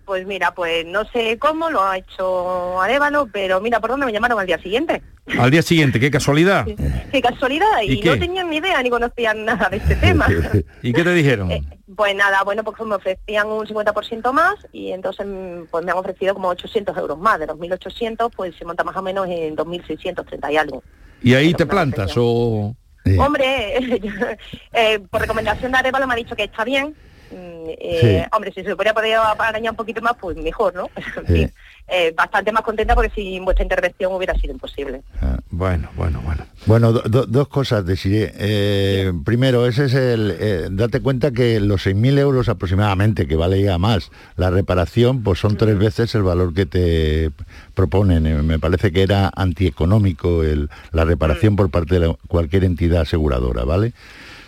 [0.06, 4.12] Pues mira, pues no sé cómo lo ha hecho Arevalo, pero mira por dónde me
[4.12, 5.02] llamaron al día siguiente.
[5.39, 6.66] Al día siguiente, qué casualidad.
[7.12, 10.28] Qué casualidad, ¿Y no tenían ni idea ni conocían nada de este tema.
[10.82, 11.50] ¿Y qué te dijeron?
[11.96, 15.98] Pues nada, bueno, pues me ofrecían un 50% más y entonces mm, pues me han
[15.98, 17.39] ofrecido como 800 euros más.
[17.39, 20.84] De los 1.800 pues se monta más o menos en 2.630 y algo.
[21.22, 22.76] ¿Y ahí te plantas o...?
[23.18, 23.78] Hombre,
[24.74, 26.96] eh, por recomendación de Arevalo me ha dicho que está bien.
[27.34, 30.89] Mm, eh, Hombre, si se podría poder arañar un poquito más, pues mejor, ¿no?
[31.28, 31.52] Fin,
[31.88, 35.02] eh, bastante más contenta porque sin vuestra intervención hubiera sido imposible.
[35.50, 36.46] Bueno, bueno, bueno.
[36.65, 38.32] Bueno, do- do- dos cosas, Desiree.
[38.38, 40.36] Eh, primero, ese es el...
[40.39, 45.39] eh, date cuenta que los 6.000 euros aproximadamente, que vale ya más, la reparación, pues
[45.39, 47.32] son tres veces el valor que te
[47.76, 48.26] proponen.
[48.28, 53.02] Eh, Me parece que era antieconómico el, la reparación por parte de la- cualquier entidad
[53.02, 53.93] aseguradora, ¿vale?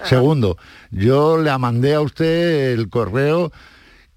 [0.04, 0.58] Segundo,
[0.92, 3.52] yo le mandé a usted el correo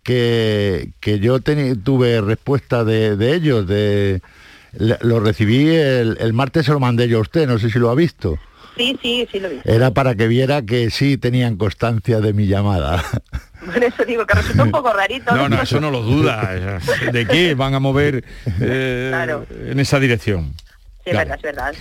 [0.02, 4.20] que, que yo teni- tuve respuesta de, de ellos, de,
[4.72, 7.78] le- lo recibí el, el martes, se lo mandé yo a usted, no sé si
[7.78, 8.38] lo ha visto.
[8.76, 9.58] Sí, sí, sí lo vi.
[9.64, 13.02] Era para que viera que sí tenían constancia de mi llamada.
[13.66, 15.34] Por eso digo que resultó un poco rarito.
[15.34, 16.78] No, no, eso no lo duda.
[17.12, 18.24] ¿De qué van a mover
[18.60, 19.46] eh, Claro.
[19.66, 20.54] en esa dirección?
[21.11, 21.75] Es verdad, es verdad.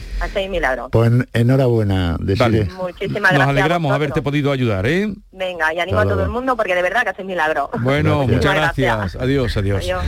[0.49, 0.89] Milagro.
[0.89, 2.65] Pues en- enhorabuena, Desiree.
[2.75, 3.47] Muchísimas Nos gracias.
[3.49, 5.13] alegramos a haberte podido ayudar, ¿eh?
[5.31, 7.69] Venga, y animo a todo el mundo porque de verdad que hacéis milagro.
[7.81, 9.15] Bueno, Muchísimas muchas gracias.
[9.15, 9.83] Adiós, adiós.
[9.83, 10.03] Adiós.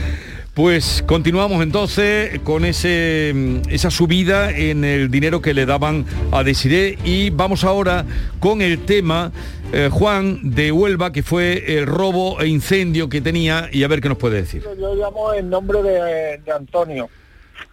[0.54, 3.32] Pues continuamos entonces con ese,
[3.70, 8.04] esa subida en el dinero que le daban a Desiré y vamos ahora
[8.40, 9.30] con el tema
[9.72, 14.00] eh, Juan de Huelva, que fue el robo e incendio que tenía y a ver
[14.00, 14.64] qué nos puede decir.
[14.78, 17.08] Yo llamo en nombre de, de Antonio,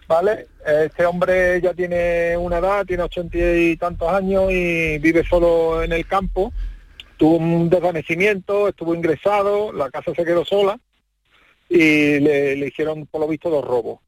[0.08, 0.48] ¿vale?
[0.66, 5.92] Este hombre ya tiene una edad, tiene ochenta y tantos años y vive solo en
[5.92, 6.52] el campo.
[7.16, 10.80] Tuvo un desvanecimiento, estuvo ingresado, la casa se quedó sola
[11.68, 14.00] y le, hicieron, por lo visto, dos robos.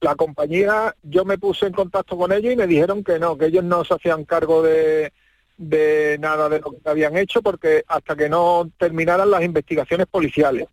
[0.00, 3.46] La compañía, yo me puse en contacto con ellos y me dijeron que no, que
[3.46, 5.12] ellos no se hacían cargo de,
[5.56, 10.68] de nada de lo que habían hecho porque hasta que no terminaran las investigaciones policiales.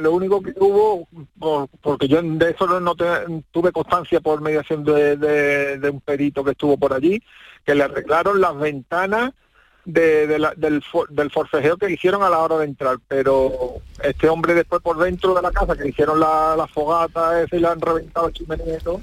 [0.00, 4.84] Lo único que hubo, por- porque yo de eso no, te- tuve constancia por mediación
[4.84, 7.22] de, de- de un perito que estuvo por allí,
[7.64, 9.32] que le arreglaron las ventanas
[9.84, 13.52] de- de la- del, for- del forcejeo que hicieron a la hora de entrar, pero
[14.02, 17.60] este hombre después por dentro de la casa que hicieron la, la fogata esa y
[17.60, 19.00] le han reventado chimenea y todo,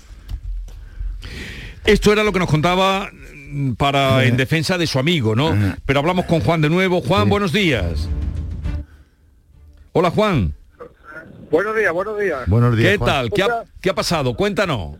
[1.86, 5.56] Esto era lo que nos contaba mm, para en defensa de su amigo, ¿no?
[5.86, 7.02] Pero hablamos con Juan de nuevo.
[7.02, 8.08] Juan, buenos días.
[9.94, 10.54] Hola Juan.
[11.54, 12.50] Buenos días, buenos días.
[12.50, 13.30] Buenos ¿Qué tal?
[13.30, 14.36] ¿Qué ha, qué ha pasado?
[14.36, 14.98] Cuéntanos.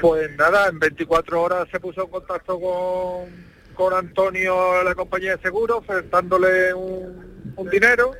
[0.00, 3.30] Pues nada, en 24 horas se puso en contacto con,
[3.72, 8.14] con Antonio, la compañía de seguros, ofertándole un, un dinero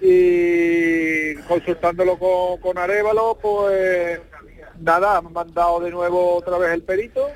[0.00, 4.20] y consultándolo con, con Arevalo, pues
[4.80, 7.28] nada, han mandado de nuevo otra vez el perito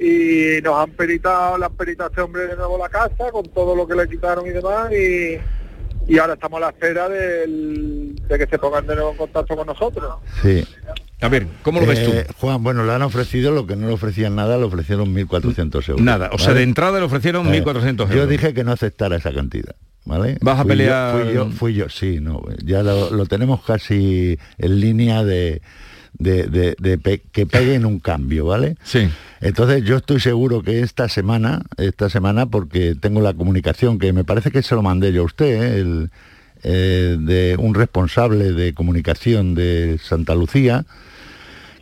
[0.00, 3.44] y nos han peritado, le han peritado a este hombre de nuevo la casa con
[3.50, 5.38] todo lo que le quitaron y demás y,
[6.08, 9.56] y ahora estamos a la espera del- de que se pongan de nuevo en contacto
[9.56, 10.14] con nosotros.
[10.42, 10.64] Sí.
[11.20, 12.10] A ver, ¿cómo lo ves tú?
[12.12, 15.88] Eh, Juan, bueno, le han ofrecido lo que no le ofrecían nada, le ofrecieron 1.400
[15.88, 16.04] euros.
[16.04, 18.14] Nada, o sea, de entrada le ofrecieron Eh, 1.400 euros.
[18.14, 19.74] Yo dije que no aceptara esa cantidad.
[20.06, 20.36] ¿Vale?
[20.42, 21.16] ¿Vas a Fui pelear?
[21.16, 25.62] Yo, fui, yo, fui yo, sí, no, ya lo, lo tenemos casi en línea de,
[26.18, 28.76] de, de- de pe- que peguen un cambio, ¿vale?
[28.84, 29.08] Sí.
[29.40, 34.24] Entonces yo estoy seguro que esta semana, esta semana, porque tengo la comunicación, que me
[34.24, 35.80] parece que se lo mandé yo a usted, ¿eh?
[35.80, 36.10] el,
[36.62, 40.86] eh, de un responsable de comunicación de Santa Lucía,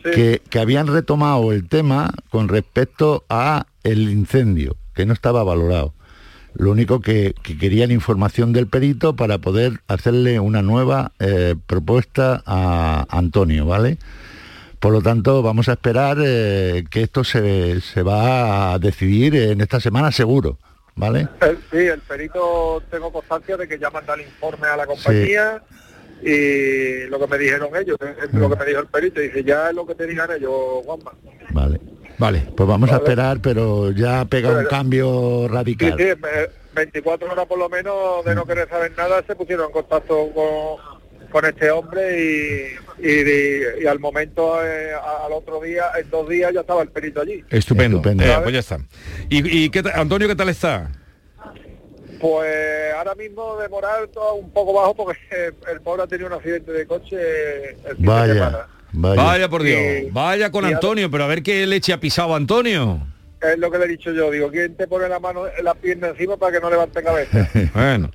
[0.03, 5.93] que, que habían retomado el tema con respecto a el incendio, que no estaba valorado.
[6.55, 12.43] Lo único que, que querían información del perito para poder hacerle una nueva eh, propuesta
[12.45, 13.97] a Antonio, ¿vale?
[14.79, 19.61] Por lo tanto, vamos a esperar eh, que esto se, se va a decidir en
[19.61, 20.57] esta semana seguro,
[20.95, 21.27] ¿vale?
[21.41, 25.63] El- sí, el perito tengo constancia de que ya manda el informe a la compañía
[26.21, 27.97] y lo que me dijeron ellos,
[28.31, 30.51] lo que me dijo el perito, dice ya es lo que te digan ellos,
[30.85, 31.11] Juanma.
[31.51, 31.79] Vale.
[32.17, 32.43] Vale.
[32.55, 33.03] Pues vamos a Vale.
[33.03, 35.95] esperar, pero ya pega un Pero- cambio Sí, radical.
[35.97, 39.71] sí, me- 24 horas por lo menos de no querer saber nada se pusieron en
[39.73, 45.85] contacto con, con este hombre y, y- y al momento, eh, a- al otro día,
[45.99, 47.43] en dos días ya estaba el perito allí.
[47.49, 47.97] Estupendo.
[47.97, 48.23] Estupendo.
[48.23, 48.79] Eh, pues ya está.
[49.29, 50.89] ¿Y, y qué tal- Antonio qué tal está?
[52.19, 55.19] Pues ahora mismo de moral todo un poco bajo porque
[55.71, 58.67] el pobre ha tenido un accidente de coche el fin de Vaya, semana.
[58.93, 59.21] Vaya.
[59.21, 60.11] Vaya por Dios.
[60.13, 63.05] Vaya con Antonio, pero a ver qué leche ha pisado Antonio.
[63.41, 66.07] Es lo que le he dicho yo, digo, ¿quién te pone la mano, la pierna
[66.07, 67.49] encima para que no levante cabeza?
[67.73, 68.09] Bueno,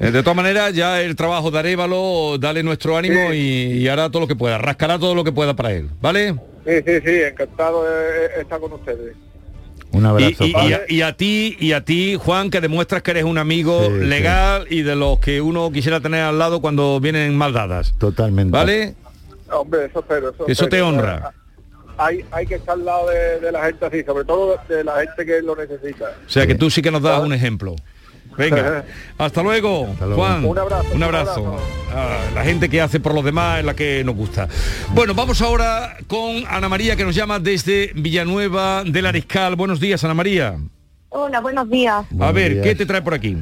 [0.00, 4.10] eh, de todas maneras ya el trabajo de Arévalo, dale nuestro ánimo y, y hará
[4.10, 6.34] todo lo que pueda, rascará todo lo que pueda para él, ¿vale?
[6.66, 9.14] Sí, sí, sí, encantado de de estar con ustedes.
[9.92, 10.44] Un Y, abrazo.
[10.46, 13.38] y- y a, y a ti, y a ti, Juan, que demuestras que eres un
[13.38, 14.06] amigo Sí, sí.
[14.06, 17.94] legal y de los que uno quisiera tener al lado cuando vienen mal dadas.
[17.98, 18.50] Totalmente.
[18.50, 18.94] ¿Vale?
[19.52, 20.30] Hombre, eso espero.
[20.30, 21.32] Eso, eso te honra.
[21.98, 25.00] Hay, hay que estar al lado de, de la gente así, sobre todo de la
[25.00, 26.06] gente que lo necesita.
[26.26, 27.76] O sea que tú sí que nos das un ejemplo.
[28.38, 28.84] Venga,
[29.18, 30.14] hasta luego, luego.
[30.16, 30.44] Juan.
[30.46, 31.56] Un abrazo, Un un abrazo.
[31.94, 34.48] Ah, la gente que hace por los demás es la que nos gusta.
[34.94, 39.54] Bueno, vamos ahora con Ana María que nos llama desde Villanueva del Ariscal.
[39.54, 40.56] Buenos días, Ana María.
[41.10, 42.06] Hola, buenos días.
[42.06, 42.64] A Buenos ver, días.
[42.64, 43.36] ¿qué te trae por aquí?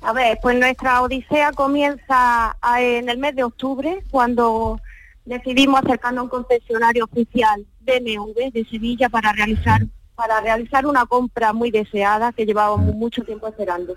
[0.00, 4.80] A ver, pues nuestra odisea comienza a- en el mes de octubre, cuando
[5.28, 11.52] decidimos acercarnos a un concesionario oficial BMW de Sevilla para realizar para realizar una compra
[11.52, 13.94] muy deseada que llevábamos mucho tiempo esperando.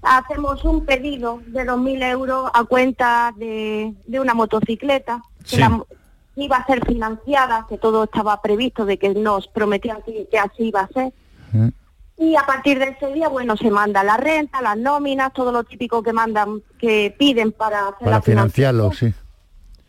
[0.00, 5.84] Hacemos un pedido de 2.000 euros a cuenta de, de una motocicleta que la
[6.36, 10.68] iba a ser financiada, que todo estaba previsto de que nos prometían que, que así
[10.68, 11.12] iba a ser.
[11.54, 11.70] ¿Eh?
[12.16, 15.64] Y a partir de ese día, bueno, se manda la renta, las nóminas, todo lo
[15.64, 19.12] típico que mandan, que piden para hacer Para la financiarlo, sí.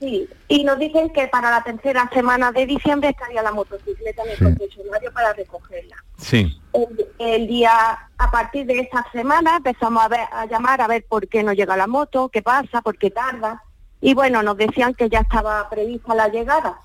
[0.03, 4.29] Sí, y nos dicen que para la tercera semana de diciembre estaría la motocicleta en
[4.31, 4.43] el Sí.
[4.43, 5.95] concesionario para recogerla.
[6.17, 6.59] Sí.
[6.73, 7.71] El, el día,
[8.17, 11.53] a partir de esa semana empezamos a, ver, a llamar a ver por qué no
[11.53, 13.63] llega la moto, qué pasa, por qué tarda.
[14.01, 16.77] Y bueno, nos decían que ya estaba prevista la llegada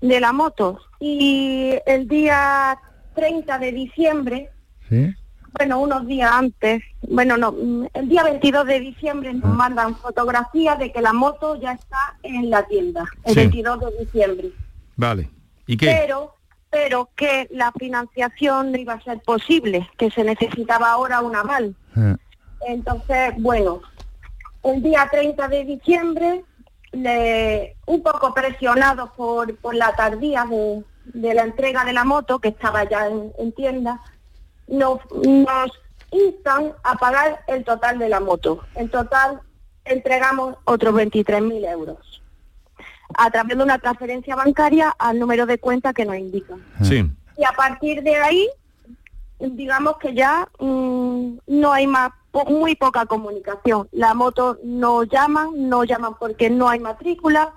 [0.00, 0.80] de la moto.
[1.00, 2.78] Y el día
[3.14, 4.50] 30 de diciembre,
[4.88, 5.14] ¿Sí?
[5.56, 7.54] Bueno, unos días antes, bueno, no,
[7.94, 9.54] el día 22 de diciembre nos Ah.
[9.54, 13.40] mandan fotografías de que la moto ya está en la tienda, el Sí.
[13.40, 14.50] 22 de diciembre.
[14.96, 15.30] Vale.
[15.66, 15.86] ¿Y qué?
[16.00, 16.34] Pero,
[16.70, 21.74] pero que la financiación no iba a ser posible, que se necesitaba ahora un aval.
[21.96, 22.16] Eh,
[22.66, 23.80] Entonces, bueno,
[24.62, 26.44] el día 30 de diciembre,
[26.92, 32.38] le, un poco presionados por, por la tardía de, de la entrega de la moto,
[32.38, 34.00] que estaba ya en, en tienda,
[34.68, 35.70] nos, nos
[36.10, 38.60] instan a pagar el total de la moto.
[38.74, 39.40] En total
[39.84, 42.22] entregamos otros 23.000 euros
[43.16, 46.64] a través de una transferencia bancaria al número de cuenta que nos indican.
[46.82, 47.04] Sí.
[47.36, 48.48] Y a partir de ahí,
[49.38, 53.88] digamos que ya mm, no hay más, po- muy poca comunicación.
[53.92, 57.52] La moto no llaman, no llaman porque no hay matrícula.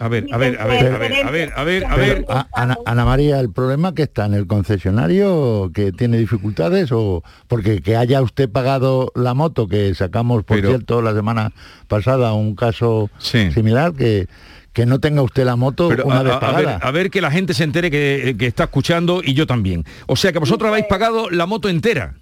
[0.00, 2.24] A ver, a ver, a ver, a ver, a ver, a ver, a ver.
[2.28, 7.22] A- Ana, Ana María, ¿el problema que está en el concesionario que tiene dificultades o
[7.48, 11.52] porque que haya usted pagado la moto que sacamos, por Pero- cierto, la semana
[11.88, 13.50] pasada un caso Sí.
[13.52, 14.28] similar que
[14.72, 16.58] que no tenga usted la moto Pero una a, vez a pagada?
[16.76, 19.84] ver, a ver que la gente se entere que, que está escuchando y yo también.
[20.06, 22.14] O sea que vosotros habéis pagado la moto entera.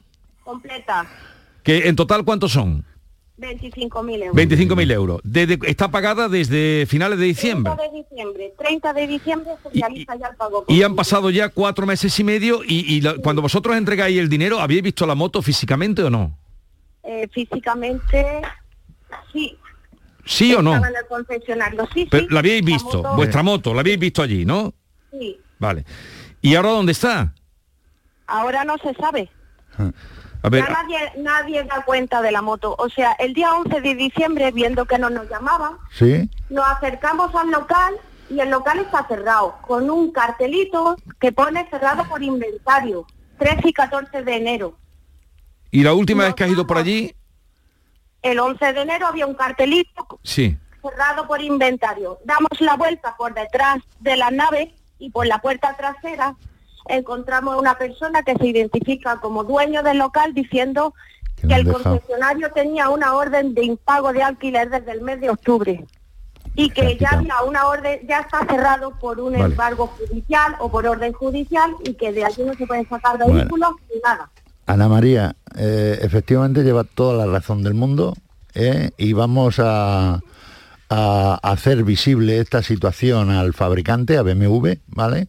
[0.42, 1.04] Completa,
[1.62, 2.84] Que en total cuántos son?
[3.38, 4.34] 25.000 euros.
[4.36, 5.20] 25.000 euros.
[5.22, 7.72] Desde, está pagada desde finales de diciembre.
[7.76, 10.64] 30 de diciembre, 30 de diciembre se realiza ya el pago.
[10.68, 14.28] Y han pasado ya cuatro meses y medio y, y la- cuando vosotros entregáis el
[14.30, 16.36] dinero, ¿habéis visto la moto físicamente o no?
[17.02, 18.26] Eh, físicamente,
[19.32, 19.56] sí.
[20.24, 20.74] ¿Sí o no?
[20.74, 22.32] Estaba en el concesionario, sí, Pero sí.
[22.32, 24.72] la habéis La visto, moto- vuestra moto, la habéis visto allí, ¿no?
[25.12, 25.36] Sí.
[25.58, 25.84] Vale.
[26.42, 27.32] ¿Y ahora dónde está?
[28.26, 29.28] Ahora no se sabe.
[30.46, 32.76] A ver, Ya nadie, nadie da cuenta de la moto.
[32.78, 36.30] O sea, el día 11 de diciembre, viendo que no nos llamaban, ¿Sí?
[36.50, 37.94] nos acercamos al local
[38.30, 43.04] y el local está cerrado, con un cartelito que pone cerrado por inventario,
[43.40, 44.74] 13 y 14 de enero.
[45.72, 47.12] ¿y la última vez que has ido por allí?
[48.22, 50.56] El 11 de enero había un cartelito Sí.
[50.80, 52.18] cerrado por inventario.
[52.24, 56.36] Damos la vuelta por detrás de la nave y por la puerta trasera
[56.88, 60.94] encontramos a una persona que se identifica como dueño del local diciendo
[61.36, 61.82] Que el dejado.
[61.84, 65.84] concesionario tenía una orden de impago de alquiler desde el mes de octubre.
[66.58, 69.44] y que ya había una orden, ya está cerrado por un Vale.
[69.44, 73.34] embargo judicial o por orden judicial y que de allí no se pueden sacar Bueno.
[73.34, 74.30] vehículos ni nada.
[74.66, 78.14] Ana María, eh, efectivamente lleva toda la razón del mundo
[78.54, 78.90] ¿eh?
[78.96, 80.20] y vamos a,
[80.88, 85.28] a hacer visible esta situación al fabricante, a BMW, ¿vale?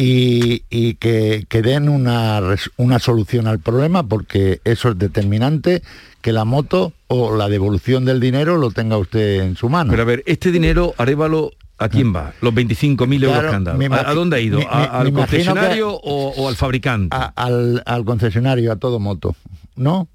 [0.00, 5.82] Y, y que, que den una, res- una solución al problema porque eso es determinante
[6.20, 9.90] que la moto o la devolución del dinero lo tenga usted en su mano.
[9.90, 12.32] Pero a ver, este dinero, Arevalo, ¿a quién va?
[12.42, 13.94] Los 25.000 euros Claro, que han dado.
[14.06, 14.58] ¿A, dónde ha ido?
[14.60, 17.16] me- ¿A- me- ¿Al me concesionario que- o, o al fabricante?
[17.16, 19.34] A- al, al concesionario, a todo moto,
[19.74, 20.06] ¿no?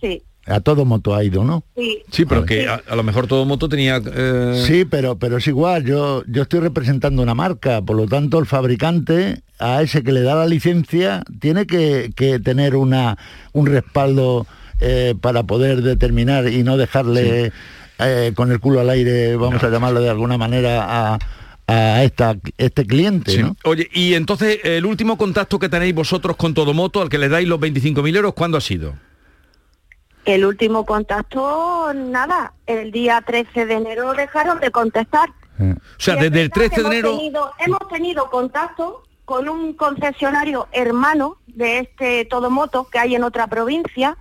[0.00, 1.62] Sí, A todo moto ha ido, ¿no?
[1.76, 2.02] sí.
[2.10, 4.00] Sí, pero que a, a lo mejor todo moto tenía...
[4.04, 8.38] eh, Sí, pero, pero es igual, yo, yo estoy representando una marca, por lo tanto
[8.40, 13.16] el fabricante a ese que le da la licencia tiene que, que tener una,
[13.52, 14.46] un respaldo
[14.80, 17.52] eh, para poder determinar y no dejarle
[18.00, 21.18] eh, con el culo al aire, vamos a llamarlo de alguna manera, a,
[21.68, 23.42] a esta, este cliente, sí.
[23.42, 23.56] ¿no?
[23.62, 27.28] Oye, y entonces el último contacto que tenéis vosotros con todo moto, al que le
[27.28, 28.94] dais los 25.000 euros, ¿cuándo ha sido?
[30.24, 35.30] El último contacto, nada, el día 13 de enero dejaron de contestar.
[35.58, 37.16] O sea, desde el verdad 13 que de hemos enero...
[37.16, 43.46] Tenido, hemos tenido contacto con un concesionario hermano de este Todomoto que hay en otra
[43.46, 44.16] provincia,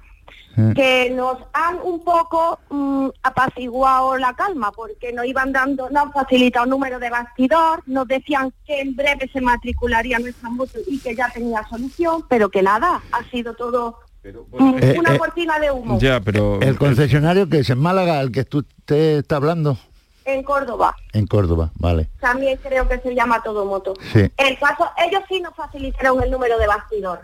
[0.75, 6.11] que nos han un poco mm, apaciguado la calma, porque nos iban dando, nos han
[6.11, 10.99] facilitado un número de bastidor, nos decían que en breve se matricularía nuestra moto y
[10.99, 15.71] que ya tenía solución, pero que nada, ha sido todo Eh, una eh, cortina de
[15.71, 15.97] humo.
[15.99, 16.59] Ya, pero...
[16.61, 19.77] El concesionario que es en Málaga, el que tú- usted está hablando,
[20.25, 20.95] En Córdoba.
[21.13, 22.07] en Córdoba, vale.
[22.19, 23.93] También creo que se llama Todomoto.
[24.13, 24.31] Sí.
[24.37, 27.21] El caso, ellos sí nos facilitaron el número de bastidor.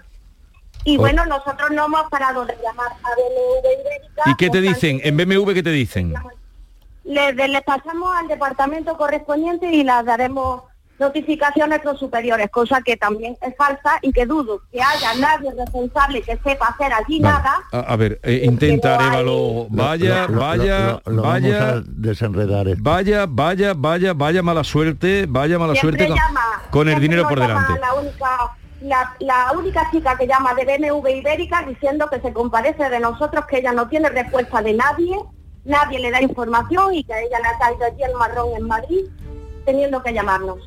[0.84, 1.02] Y Oh.
[1.02, 4.24] bueno, nosotros no hemos parado de llamar a BMW Ibérica.
[4.26, 5.00] ¿Y qué te dicen?
[5.04, 6.14] En BMW, ¿qué te dicen?
[7.04, 10.64] Les, les pasamos al departamento correspondiente y les daremos
[11.00, 15.52] notificaciones a los superiores, cosa que también es falsa y que dudo que haya nadie
[15.58, 17.58] responsable que sepa hacer allí nada.
[17.72, 21.82] A, a ver, eh, intenta, Arevalo, vaya, Lo- lo- vaya, lo- lo vamos vaya, a
[21.86, 22.82] desenredar esto.
[22.84, 27.28] vaya, vaya, vaya, vaya mala suerte, vaya mala Siempre suerte con, llama, con el dinero
[27.28, 27.80] por delante.
[27.80, 28.38] La única,
[28.82, 33.46] la, la única chica que llama de BMW Ibérica diciendo que se comparece de nosotros,
[33.46, 35.16] que ella no tiene respuesta de nadie,
[35.66, 38.64] nadie le da información y que a ella le ha caído allí el marrón en
[38.68, 39.06] Madrid,
[39.66, 40.58] teniendo que llamarnos.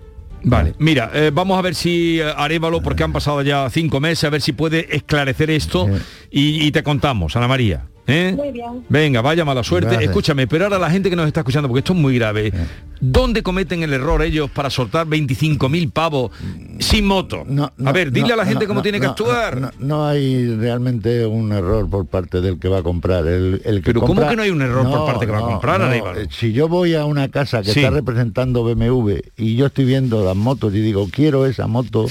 [0.43, 4.25] Vale, mira, eh, vamos a ver si eh, Arevalo, porque han pasado ya cinco meses,
[4.25, 5.89] a ver si puede esclarecer esto
[6.31, 7.87] y, y te contamos, Ana María.
[8.07, 8.35] ¿Eh?
[8.37, 8.85] Muy bien.
[8.89, 9.91] Venga, vaya mala suerte.
[9.91, 10.11] Gracias.
[10.11, 12.53] Escúchame, pero ahora la gente que nos está escuchando, porque esto es muy grave,
[13.01, 16.31] ¿dónde cometen el error ellos para soltar 25.000 pavos
[16.79, 17.45] sin moto?
[17.85, 19.61] a ver, dile no, a la gente no, cómo no, tiene que no, actuar.
[19.61, 23.27] No, no hay realmente un error por parte del que va a comprar.
[23.27, 25.43] El, el que Pero ¿cómo que no hay un error por parte que va a
[25.43, 26.19] comprar, Aníbal?
[26.19, 27.81] eh, Si yo voy a una casa que Sí.
[27.81, 32.07] está representando BMW y yo estoy viendo las motos y digo, quiero esa moto,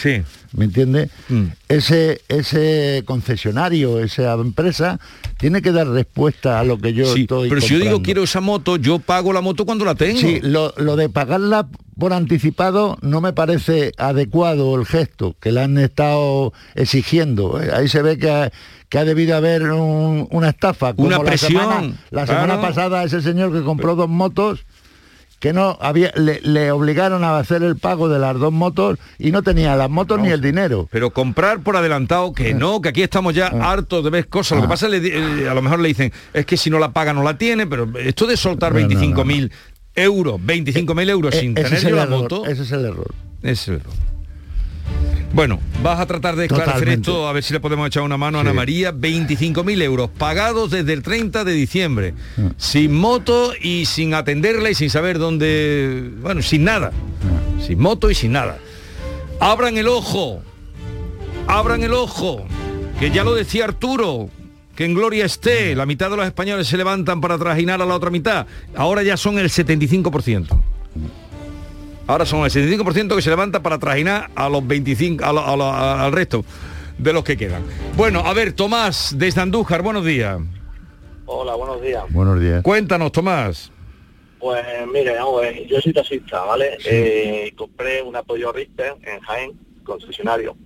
[0.54, 1.10] ¿me entiende?
[1.30, 1.43] Mm.
[1.68, 5.00] Ese, ese concesionario, esa empresa,
[5.38, 8.24] tiene que dar respuesta a lo que yo Sí, estoy pero si yo digo quiero
[8.24, 10.20] esa moto, yo pago la moto cuando la tengo.
[10.20, 15.62] Sí, lo, lo de pagarla por anticipado no me parece adecuado el gesto que le
[15.62, 17.62] han estado exigiendo.
[17.62, 18.52] Eh, Ahí se ve que ha,
[18.89, 20.93] que ha debido haber un- una estafa.
[20.93, 22.62] como Una la presión, semana- La semana, claro.
[22.62, 24.66] pasada ese señor que compró dos motos
[25.39, 29.31] que no había le, le obligaron a hacer el pago de las dos motos y
[29.31, 30.87] no tenía las motos ni el dinero.
[30.91, 33.71] Pero comprar por adelantado, que no, que aquí estamos ya Ah.
[33.71, 34.57] hartos de ver cosas.
[34.57, 36.77] Lo que pasa es que eh, a lo mejor le dicen, es que si no
[36.77, 39.49] la paga no la tiene, pero esto de soltar 25.000
[39.95, 43.13] euros, 25.000 euros sin Eh, ese tener yo la error, moto, ese es el error.
[43.41, 43.93] es el error.
[45.32, 47.11] Bueno, vas a tratar de esclarecer Totalmente.
[47.11, 48.91] esto, a ver si le podemos echar una mano a Ana María.
[48.91, 52.13] 25.000 euros pagados desde el 30 de diciembre,
[52.57, 56.11] sin moto y sin atenderla y sin saber dónde...
[56.21, 56.91] Bueno, sin nada.
[57.65, 58.57] Sin moto y sin nada.
[59.39, 60.41] Abran el ojo,
[61.47, 62.45] abran el ojo,
[62.99, 64.30] que ya lo decía Arturo,
[64.75, 67.95] que en gloria esté, la mitad de los españoles se levantan para trajinar a la
[67.95, 70.61] otra mitad, ahora ya son el 75%.
[72.10, 75.55] Ahora son el 75% que se levanta para trajinar a los 25, a lo- a
[75.55, 76.43] lo- a- al resto
[76.97, 77.62] de los que quedan.
[77.95, 80.39] Bueno, a ver, Tomás, desde Andújar, buenos días.
[81.28, 82.03] Hola, buenos días.
[82.10, 82.64] Buenos días.
[82.64, 83.72] Cuéntanos, Tomás.
[84.39, 86.80] Pues mire, vamos a ver, yo soy taxista, ¿vale?
[86.84, 89.51] Eh, compré un apoyo Richter en Jaén,
[89.84, 90.57] concesionario,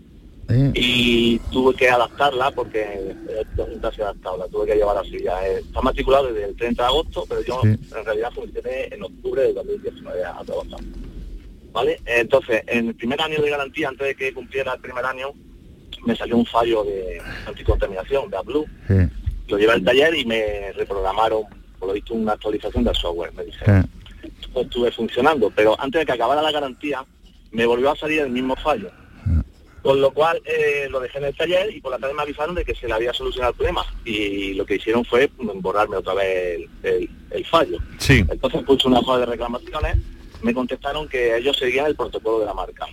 [0.48, 0.72] ¿Eh?
[0.76, 2.84] y tuve que adaptarla porque
[3.28, 5.18] es un taxi adaptado, la tuve que llevar así.
[5.22, 7.68] Ya eh, está matriculado desde el 30 de agosto, pero yo Sí.
[7.98, 10.80] en realidad funcioné en octubre de 2019 a trabajar.
[11.74, 12.00] ¿Vale?
[12.06, 15.32] Entonces, en el primer año de garantía, antes de que cumpliera el primer año,
[16.06, 18.66] me salió un fallo de anticontaminación de AdBlue.
[18.88, 18.94] Sí.
[19.48, 21.44] Lo llevé al taller y me reprogramaron,
[21.80, 23.90] por lo visto, una actualización del software, me dijeron.
[24.56, 27.04] estuve funcionando, pero antes de que acabara la garantía,
[27.52, 28.92] me volvió a salir el mismo fallo.
[29.82, 32.56] Con lo cual eh, lo dejé en el taller y por la tarde me avisaron
[32.56, 33.86] de que se le había solucionado el problema.
[34.06, 37.80] Y lo que hicieron fue borrarme otra vez el, el- el fallo.
[37.98, 38.24] Sí.
[38.30, 39.98] Entonces puse una hoja de reclamaciones,
[40.44, 42.86] me contestaron que ellos seguían el protocolo de la marca.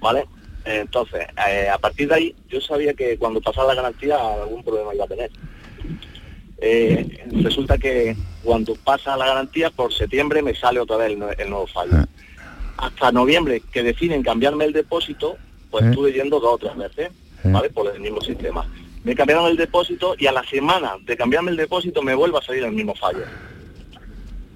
[0.00, 0.24] ¿Vale?
[0.64, 4.94] Entonces, eh, a partir de ahí, yo sabía que cuando pasara la garantía algún problema
[4.94, 5.30] iba a tener.
[6.58, 11.34] Eh, resulta que cuando pasa la garantía, por septiembre me sale otra vez el, nue-
[11.38, 12.04] el nuevo fallo.
[12.76, 15.36] Hasta noviembre, que deciden cambiarme el depósito,
[15.70, 15.88] pues Eh.
[15.90, 17.10] estuve yendo dos o tres veces,
[17.44, 17.70] ¿vale?
[17.70, 18.64] Por el mismo sistema.
[19.02, 22.42] Me cambiaron el depósito y a la semana de cambiarme el depósito me vuelve a
[22.42, 23.24] salir el mismo fallo.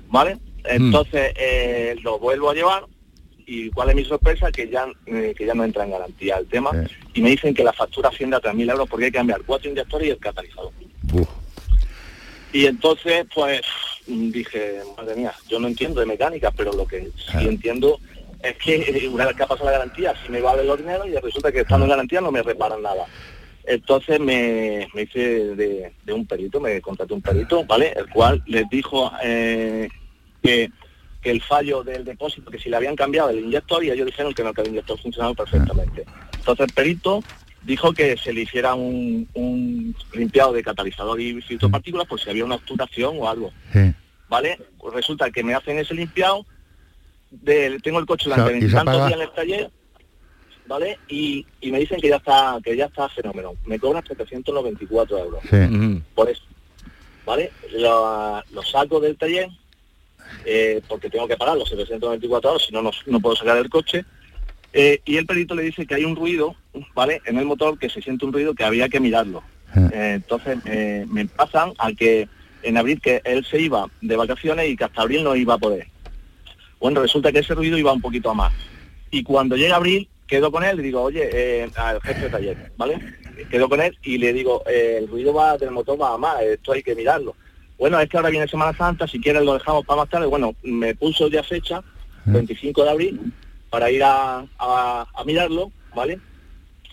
[0.09, 0.39] ¿Vale?
[0.69, 2.85] Entonces eh, lo vuelvo a llevar
[3.47, 6.47] y cuál es mi sorpresa que ya eh, que ya no entra en garantía el
[6.49, 6.71] tema
[7.15, 9.71] y me dicen que la factura asciende a 3.000 euros porque hay que cambiar cuatro
[9.71, 10.73] inyectores y el catalizador.
[12.53, 13.63] Y entonces pues
[14.09, 18.01] mm, dije, madre mía, yo no entiendo de mecánica, pero lo que sí entiendo
[18.43, 21.07] es que eh, una vez que ha pasado la garantía sí me vale los dinero
[21.07, 23.07] y resulta que estando en garantía no me reparan nada.
[23.65, 27.93] Entonces me, me hice de, de un perito, me contraté un perito, ¿vale?
[27.97, 29.89] El cual les dijo eh,
[30.47, 30.71] que,
[31.23, 34.33] que el fallo del depósito, que si le habían cambiado el inyector y ellos dijeron
[34.33, 36.05] que no, que el inyector funcionaba perfectamente.
[36.39, 37.23] Entonces el perito
[37.63, 42.21] dijo que se le hiciera un, un limpiado de catalizador y filtro de partículas por
[42.21, 43.53] si había una obturación o algo.
[44.29, 44.59] ¿Vale?
[44.79, 46.47] Pues resulta que me hacen ese limpiado,
[47.31, 49.71] de, tengo el coche O sea, durante y se tantos apaga- días en el taller,
[50.69, 50.99] ¿vale?
[51.09, 53.55] Y, y me dicen que ya está, que ya está fenómeno.
[53.67, 56.03] Me cobran 794 euros Sí.
[56.15, 56.43] por eso.
[57.25, 57.51] ¿Vale?
[57.73, 59.49] Lo, lo saco del taller
[60.45, 63.69] eh, porque tengo que pagar los 794 euros, si no, no, no puedo sacar el
[63.69, 64.05] coche.
[64.73, 66.55] Eh, y el perito le dice que hay un ruido,
[66.95, 67.21] ¿vale?
[67.25, 69.43] En el motor que se siente un ruido que había que mirarlo.
[69.93, 70.59] Eh, entonces
[71.09, 72.29] me pasan a que
[72.63, 75.59] en abril que él se iba de vacaciones y que hasta abril no iba a
[75.59, 75.87] poder.
[76.79, 78.53] Bueno, resulta que ese ruido iba un poquito a más.
[79.11, 82.99] Y cuando llega abril, quedo con él y digo, oye, al jefe de taller, ¿vale?
[83.51, 86.73] Quedo con él y le digo, el ruido va del motor va a más, esto
[86.73, 87.35] hay que mirarlo.
[87.79, 90.27] Bueno, es que ahora viene Semana Santa, si quieres lo dejamos para más tarde.
[90.27, 91.83] Bueno, me puso ya fecha,
[92.25, 93.33] 25 de abril,
[93.71, 96.19] para ir a, a- a mirarlo, ¿vale?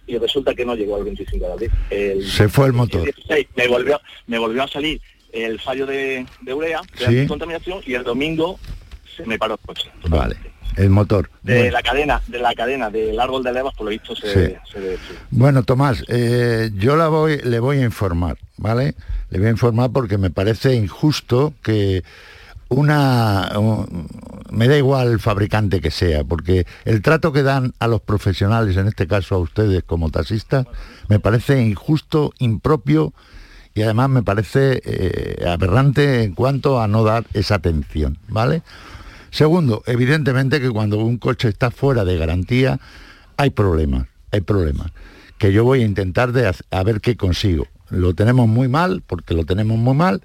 [0.06, 1.72] Y resulta que no llegó el 25 de abril.
[1.90, 3.04] El- Se fue el motor.
[3.04, 5.00] 16 me volvió, me volvió a salir
[5.32, 7.28] el fallo de, de urea, de Sí.
[7.28, 8.60] contaminación, y el domingo
[9.16, 9.90] se me paró el coche.
[10.10, 10.36] Vale.
[10.78, 11.30] El motor.
[11.44, 14.56] De la cadena, de la cadena del árbol de levas, por lo visto se, Sí.
[14.72, 14.98] se.
[15.32, 18.96] Bueno, Tomás, eh, yo la voy, le voy a informar, ¿vale?
[19.30, 22.04] Le voy a informar porque me parece injusto que
[22.70, 23.52] una...
[23.60, 24.08] un-
[24.50, 28.78] me da igual el fabricante que sea, porque el trato que dan a los profesionales,
[28.78, 30.68] en este caso a ustedes como taxistas,
[31.08, 33.14] me parece injusto, impropio
[33.74, 38.62] y además me parece eh, aberrante en cuanto a no dar esa atención, ¿vale?
[39.34, 42.80] Segundo, evidentemente que cuando un coche está fuera de garantía
[43.36, 44.92] hay problemas, hay problemas,
[45.40, 47.66] que yo voy a intentar de a ver qué consigo.
[47.90, 50.22] Lo tenemos muy mal, porque lo tenemos muy mal,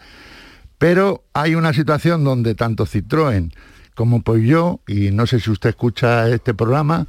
[0.77, 3.51] pero hay una situación donde tanto Citroën
[3.95, 7.07] como Peugeot, y no sé si usted escucha este programa,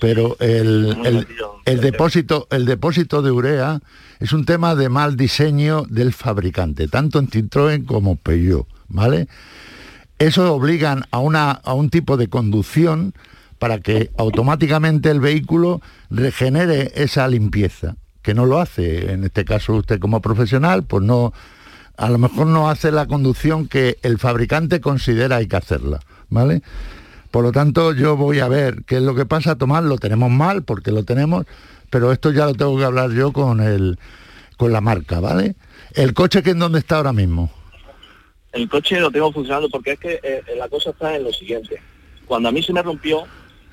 [0.00, 1.26] pero el, el-
[1.64, 3.80] el depósito, el depósito de urea
[4.20, 9.26] es un tema de mal diseño del fabricante, tanto en Citroën como Peugeot, ¿vale?
[10.18, 13.14] Eso obligan a, una, a un tipo de conducción
[13.58, 19.12] para que automáticamente el vehículo regenere esa limpieza, que no lo hace.
[19.12, 21.32] En este caso usted como profesional, pues no,
[21.96, 26.62] a lo mejor no hace la conducción que el fabricante considera hay que hacerla, ¿vale?
[27.30, 29.56] Por lo tanto, yo voy a ver qué es lo que pasa.
[29.56, 31.46] Tomás, lo tenemos mal porque lo tenemos,
[31.88, 33.98] pero esto ya lo tengo que hablar yo con el
[34.56, 35.56] con la marca, ¿vale?
[35.94, 37.50] El coche que en dónde está ahora mismo.
[38.52, 41.80] El coche lo tengo funcionando porque es que eh, la cosa está en lo siguiente.
[42.26, 43.24] Cuando a mí se me rompió,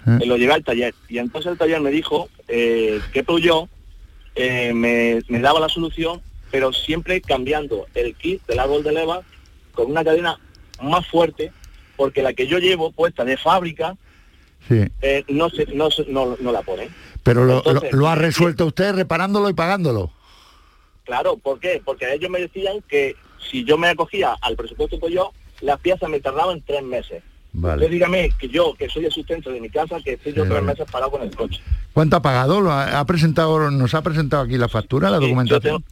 [0.07, 3.69] eh, lo llevé al taller y entonces el taller me dijo eh, que Peugeot
[4.36, 6.21] eh, me, me daba la solución,
[6.51, 9.21] pero siempre cambiando el kit del árbol de leva
[9.73, 10.39] con una cadena
[10.82, 11.51] más fuerte,
[11.97, 13.95] porque la que yo llevo puesta de fábrica
[14.67, 14.86] Sí.
[15.01, 16.89] eh, no, se, no, no, no la pone.
[17.23, 20.11] Pero lo, Entonces, lo- lo ha resuelto usted reparándolo y pagándolo.
[21.05, 21.82] Claro, ¿por qué?
[21.84, 23.15] Porque ellos me decían que
[23.50, 25.32] si yo me acogía al presupuesto que yo,
[25.62, 27.24] las piezas me tardaban tres meses.
[27.52, 27.90] Vale.
[27.90, 30.64] Dígame que yo, que soy el sustento de mi casa, que estoy yo Sí, tres
[30.64, 31.62] meses parado con el coche.
[31.94, 32.62] ¿Cuánto ha pagado?
[32.62, 35.84] ¿Lo ha, ha presentado, ¿Nos ha presentado aquí la factura, la documentación?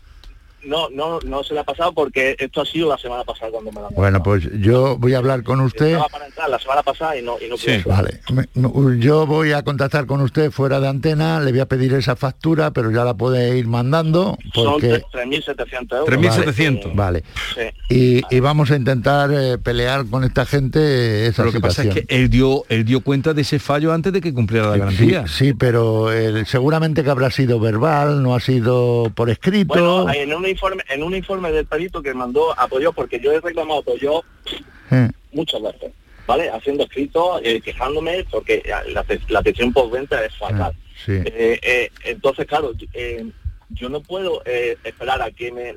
[0.68, 3.72] No, no, no se le ha pasado porque esto ha sido la semana pasada cuando
[3.72, 5.88] me la han Bueno, pues yo voy a hablar con usted.
[5.94, 8.04] Estaba para entrar la semana pasada y no, y no pude entrar.
[8.04, 12.16] Vale, yo voy a contactar con usted fuera de antena, le voy a pedir esa
[12.16, 15.02] factura, pero ya la puede ir mandando Son porque...
[15.14, 16.96] 3.700 euros.
[16.96, 17.24] Vale.
[17.56, 17.62] Sí.
[18.30, 21.84] Y, y vamos a intentar eh, pelear con esta gente esa Pero lo que pasa
[21.84, 24.74] es que él dio, él dio cuenta de ese fallo antes de que cumpliera la
[24.74, 25.28] Sí, garantía.
[25.28, 29.74] sí, pero eh, seguramente que habrá sido verbal, no ha sido por escrito.
[30.06, 33.40] Bueno, en un informe, en un informe del perito que mandó apoyó, porque yo he
[33.40, 34.24] reclamado apoyó
[35.32, 35.92] muchas veces,
[36.26, 36.50] ¿vale?
[36.50, 40.74] Haciendo escritos, eh, quejándome, porque la, la atención postventa es fatal.
[41.06, 41.14] sí.
[41.14, 42.72] Eh, eh, entonces, claro,
[43.70, 44.42] yo no puedo
[44.84, 45.76] esperar a que me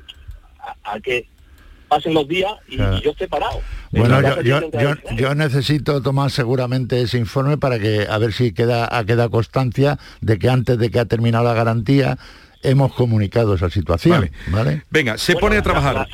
[0.59, 1.27] a, a que
[1.87, 2.97] pasen los días y, Claro.
[2.97, 3.59] y yo esté parado.
[3.91, 8.87] Bueno, yo, yo, yo- necesito tomar seguramente ese informe para que a ver si queda,
[8.97, 12.17] ha quedado constancia de que antes de que ha terminado la garantía
[12.63, 14.29] hemos comunicado esa situación.
[14.47, 14.83] ¿vale?
[14.89, 16.07] Venga, se pone a trabajar.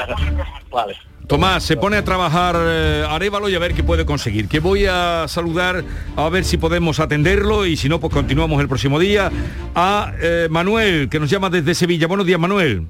[0.72, 0.96] Vale.
[1.28, 4.48] Tomás, se pone a trabajar eh, Arévalo y a ver qué puede conseguir.
[4.48, 5.84] Que voy a saludar
[6.16, 9.30] a ver si podemos atenderlo y si no, pues continuamos el próximo día.
[9.76, 12.08] A eh, Manuel, que nos llama desde Sevilla.
[12.08, 12.88] Buenos días, Manuel.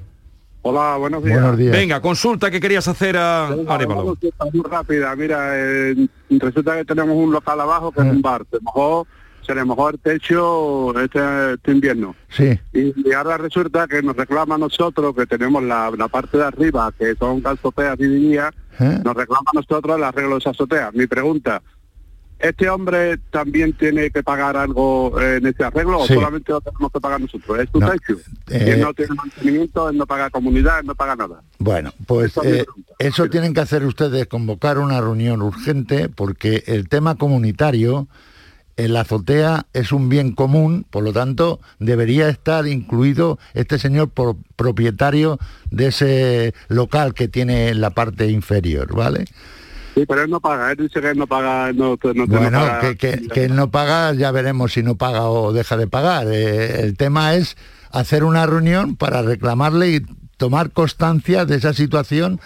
[0.62, 1.40] Hola, buenos días.
[1.40, 1.72] Buenos días.
[1.72, 4.02] Venga, consulta que querías hacer a Arévalo.
[4.02, 5.16] Una consulta muy rápida.
[5.16, 8.44] Mira, eh, resulta que tenemos un local abajo que es un bar.
[8.52, 9.08] Se mojó,
[9.48, 12.14] se le mojó el techo este, este invierno.
[12.28, 12.58] Sí.
[12.74, 16.44] Y, y ahora resulta que nos reclama a nosotros, que tenemos la, la parte de
[16.44, 19.00] arriba, que son calzoteas y diría, ¿Eh?
[19.02, 20.90] nos reclama a nosotros el arreglo de esa azotea.
[20.92, 21.62] Mi pregunta,
[22.38, 26.12] ¿este hombre también tiene que pagar algo en ese arreglo Sí.
[26.12, 27.58] o solamente lo tenemos que pagar nosotros?
[27.58, 28.12] Es No, techo.
[28.50, 31.42] eh, él no tiene mantenimiento, él no paga comunidad, él no paga nada.
[31.58, 32.66] Bueno, pues eh,
[32.98, 38.06] eso tienen que hacer ustedes, convocar una reunión urgente, porque el tema comunitario,
[38.78, 44.08] en la azotea es un bien común, por lo tanto debería estar incluido este señor
[44.08, 45.38] por propietario
[45.70, 49.24] de ese local que tiene en la parte inferior, ¿vale?
[49.94, 52.60] Sí, pero él no paga, él dice que él no paga, no, no- no Bueno,
[52.60, 52.80] paga.
[52.80, 56.28] que, que- que él no paga, ya veremos si no paga o deja de pagar.
[56.30, 57.56] Eh, el tema es
[57.90, 60.00] hacer una reunión para reclamarle y
[60.36, 62.40] tomar constancia de esa situación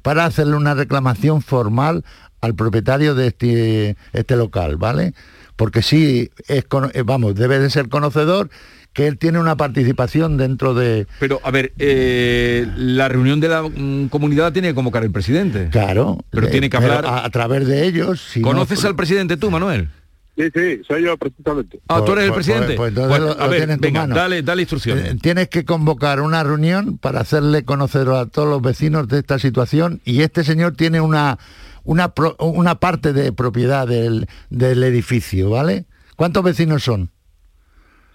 [0.00, 2.02] para hacerle una reclamación formal
[2.40, 5.12] al propietario de este, este local, ¿vale?
[5.56, 8.50] Porque sí, es, eh, vamos, debe de ser conocedor
[8.92, 11.06] que él tiene una participación dentro de...
[11.20, 15.10] Pero, a ver, eh, la reunión de la mm, comunidad la tiene que convocar el
[15.10, 15.68] presidente.
[15.70, 16.18] Claro.
[16.30, 17.04] Pero tiene que hablar...
[17.04, 18.20] A, a través de ellos...
[18.32, 19.90] si no- ¿Conoces al presidente tú, Manuel?
[20.38, 21.78] Sí, sí, soy yo precisamente.
[21.88, 22.74] Ah, tú eres el Pues- presidente.
[22.74, 24.14] pues- pues entonces Bueno, lo- a lo ver, venga, mano.
[24.14, 25.04] dale, dale instrucciones.
[25.12, 29.38] Eh, Tienes que convocar una reunión para hacerle conocer a todos los vecinos de esta
[29.38, 31.38] situación y este señor tiene una,
[31.86, 35.86] una, pro- una parte de propiedad del, del edificio, ¿vale?
[36.16, 37.10] ¿Cuántos vecinos son?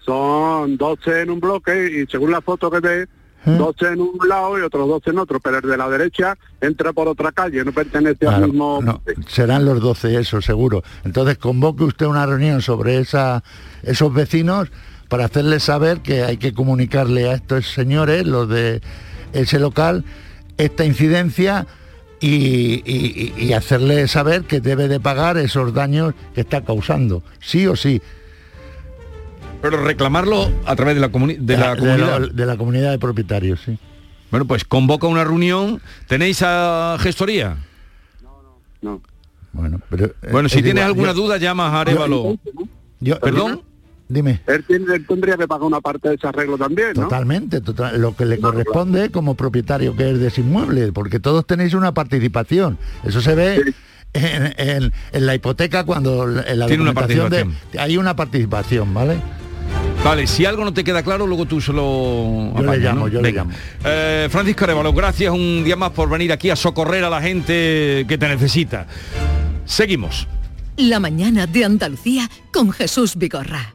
[0.04, 3.02] Son 12 en un bloque y según la foto que ve,
[3.44, 3.56] ¿Eh?
[3.56, 6.92] 12 en un lado y otros 12 en otro, pero el de la derecha entra
[6.92, 8.80] por otra calle, no pertenece al Claro, mismo...
[8.82, 10.82] no, serán los 12, eso seguro.
[11.04, 13.42] Entonces convoque usted una reunión sobre esa,
[13.82, 14.70] esos vecinos
[15.08, 18.80] para hacerles saber que hay que comunicarle a estos señores, los de
[19.32, 20.04] ese local,
[20.56, 21.66] esta incidencia
[22.26, 27.66] y, y- y hacerle saber que debe de pagar esos daños que está causando, sí
[27.66, 28.00] o sí.
[29.60, 32.20] Pero reclamarlo a través de la, comuni- de la de, comunidad.
[32.20, 33.78] lo- de la comunidad de propietarios, sí.
[34.30, 35.80] Bueno, pues convoca una reunión.
[36.08, 37.56] ¿Tenéis a gestoría?
[38.80, 39.00] No.
[39.52, 42.38] Bueno, pero, eh, Bueno, si es tienes igual, alguna yo- duda, llamas a Arevalo.
[43.00, 43.62] yo- ¿Perdón?
[44.08, 44.40] Dime.
[44.46, 47.02] Él, tiene- él tendría que pagar una parte de ese arreglo también, ¿no?
[47.04, 51.46] Totalmente, total- lo que le corresponde como propietario que es de ese inmueble, porque todos
[51.46, 52.78] tenéis una participación.
[53.04, 53.62] Eso se ve
[54.12, 57.80] en, en- en la hipoteca cuando en la Tiene una documentación de- participación.
[57.82, 59.16] hay una participación, ¿vale?
[60.04, 63.00] Vale, si algo no te queda claro, luego tú se lo Yo le apañas, llamo,
[63.06, 63.08] ¿no?
[63.08, 63.44] yo le Venga.
[63.44, 63.54] llamo.
[63.84, 68.04] Eh, Francisco Arevalo, gracias un día más por venir aquí a socorrer a la gente
[68.08, 68.86] que te necesita.
[69.64, 70.26] Seguimos.
[70.76, 73.74] La mañana de Andalucía con Jesús Vigorra.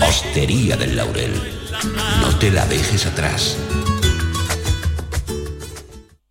[0.00, 1.32] Hostería del Laurel,
[2.20, 3.56] no te la dejes atrás.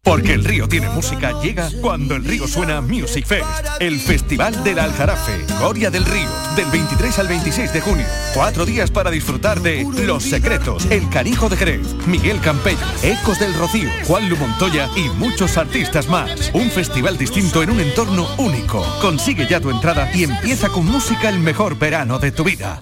[0.04, 3.46] Porque el río tiene música, llega cuando el río suena Music Fest,
[3.80, 8.06] el Festival del Aljarafe, Gloria del Río, del 23 al 26 de junio.
[8.34, 13.54] Cuatro días para disfrutar de Los Secretos, El Carijo de Jerez, Miguel Campello, Ecos del
[13.54, 16.52] Rocío, Juan Lu Montoya y muchos artistas más.
[16.54, 18.84] Un festival distinto en un entorno único.
[19.02, 22.82] Consigue ya tu entrada y empieza con música el mejor verano de tu vida.